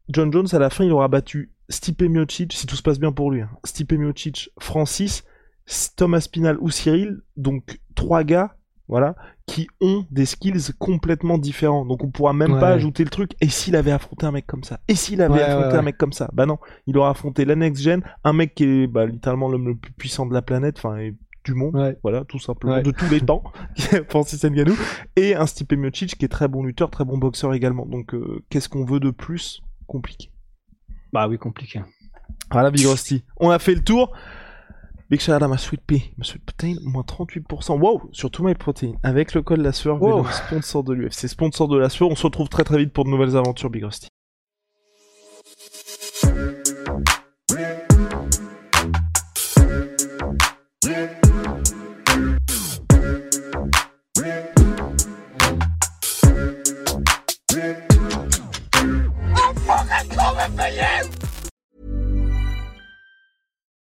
John 0.10 0.32
Jones 0.32 0.48
à 0.54 0.60
la 0.60 0.70
fin 0.70 0.86
il 0.86 0.92
aura 0.92 1.08
battu 1.10 1.52
Stipe 1.70 2.02
Miocic 2.04 2.54
si 2.54 2.66
tout 2.66 2.76
se 2.78 2.82
passe 2.82 3.00
bien 3.00 3.12
pour 3.12 3.30
lui 3.32 3.42
hein. 3.42 3.50
Stipe 3.66 3.92
Miocic 3.94 4.50
Francis 4.60 5.26
Thomas 5.98 6.22
Spinal 6.22 6.58
ou 6.62 6.70
Cyril 6.70 7.22
donc 7.36 7.80
trois 7.96 8.24
gars 8.24 8.57
voilà, 8.88 9.16
qui 9.46 9.68
ont 9.82 10.06
des 10.12 10.26
skills 10.26 10.74
complètement 10.80 11.38
différents. 11.38 11.86
Donc 11.86 12.04
on 12.04 12.10
pourra 12.10 12.34
même 12.34 12.54
Ouais. 12.54 12.60
pas 12.60 12.70
ajouter 12.70 13.04
le 13.04 13.10
truc. 13.10 13.32
Et 13.42 13.50
s'il 13.50 13.76
avait 13.76 13.92
affronté 13.92 14.26
un 14.26 14.32
mec 14.32 14.46
comme 14.48 14.64
ça? 14.64 14.80
Et 14.88 14.96
s'il 14.96 15.22
avait 15.22 15.34
Ouais, 15.36 15.42
affronté 15.42 15.68
ouais, 15.74 15.80
un 15.80 15.82
mec 15.82 15.98
comme 15.98 16.14
ça? 16.14 16.30
Bah 16.34 16.46
non, 16.46 16.58
il 16.86 16.98
aura 16.98 17.10
affronté 17.10 17.46
la 17.46 17.56
next 17.56 17.82
gen, 17.84 18.02
un 18.24 18.34
mec 18.34 18.56
qui 18.56 18.64
est 18.64 18.88
bah, 18.88 19.06
littéralement 19.06 19.50
l'homme 19.50 19.68
le 19.68 19.76
plus 19.76 19.92
puissant 19.94 20.26
de 20.26 20.34
la 20.34 20.42
planète, 20.42 20.78
enfin 20.78 20.98
du 21.44 21.54
monde. 21.54 21.96
Voilà, 22.04 22.26
tout 22.26 22.40
simplement, 22.40 22.82
de 22.82 22.92
tous 22.92 23.10
les 23.10 23.22
temps, 23.22 23.42
Francis 24.10 24.44
Ngannou, 24.44 24.76
et 25.16 25.34
un 25.36 25.46
Stipe 25.46 25.72
Miocic 25.74 26.18
qui 26.18 26.26
est 26.26 26.30
très 26.30 26.50
bon 26.50 26.62
lutteur, 26.64 26.90
très 26.92 27.06
bon 27.06 27.18
boxeur 27.18 27.54
également. 27.54 27.86
Donc, 27.86 28.14
euh, 28.14 28.44
qu'est-ce 28.50 28.68
qu'on 28.68 28.84
veut 28.84 29.00
de 29.00 29.12
plus? 29.12 29.62
Compliqué. 29.86 30.30
Bah 31.14 31.30
oui, 31.30 31.38
compliqué. 31.38 31.82
Voilà, 32.52 32.70
Big 32.70 32.86
Rusty. 32.86 33.24
On 33.38 33.50
a 33.50 33.60
fait 33.60 33.76
le 33.76 33.82
tour. 33.82 34.12
Big 35.10 35.22
shout 35.22 35.32
out 35.32 35.42
à 35.42 35.48
ma 35.48 35.58
Sweet 35.58 35.82
Pea. 35.88 36.12
Ma 36.18 36.26
Sweet 36.26 36.44
Protein, 36.44 36.76
moins 36.84 37.04
38%. 37.04 37.80
Wow, 37.80 38.10
sur 38.12 38.30
tout 38.30 38.44
My 38.44 38.56
Protein. 38.56 38.94
Avec 39.04 39.34
le 39.34 39.42
code 39.42 39.62
la 39.62 39.72
sueur, 39.72 40.02
Wow. 40.02 40.26
Sponsor 40.26 40.84
de 40.84 40.94
l'UFC, 40.94 41.28
sponsor 41.30 41.70
de 41.70 41.78
la 41.78 41.88
sueur. 41.88 42.10
On 42.10 42.16
se 42.16 42.24
retrouve 42.24 42.50
très 42.50 42.66
très 42.66 42.78
vite 42.78 42.92
pour 42.92 43.06
de 43.06 43.10
nouvelles 43.10 43.38
aventures, 43.38 43.70
Big 43.70 43.86
Rusty. 43.86 44.10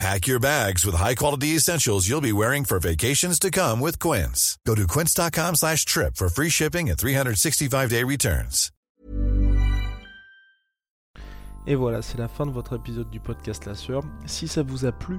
Pack 0.00 0.28
your 0.28 0.38
bags 0.38 0.86
with 0.86 0.94
high-quality 0.94 1.56
essentials 1.56 2.08
you'll 2.08 2.20
be 2.20 2.32
wearing 2.32 2.64
for 2.64 2.78
vacations 2.78 3.36
to 3.40 3.50
come 3.50 3.80
with 3.80 3.98
Quince. 3.98 4.56
Go 4.64 4.76
to 4.76 4.86
quince.com 4.86 5.56
slash 5.56 5.84
trip 5.84 6.14
for 6.14 6.28
free 6.28 6.50
shipping 6.50 6.88
and 6.88 6.96
365-day 6.96 8.04
returns. 8.04 8.70
Et 11.66 11.74
voilà, 11.74 12.00
c'est 12.00 12.16
la 12.16 12.28
fin 12.28 12.46
de 12.46 12.52
votre 12.52 12.76
épisode 12.76 13.10
du 13.10 13.20
podcast 13.20 13.66
La 13.66 13.74
Sueur. 13.74 14.02
Si 14.24 14.48
ça 14.48 14.62
vous 14.62 14.86
a 14.86 14.92
plu, 14.92 15.18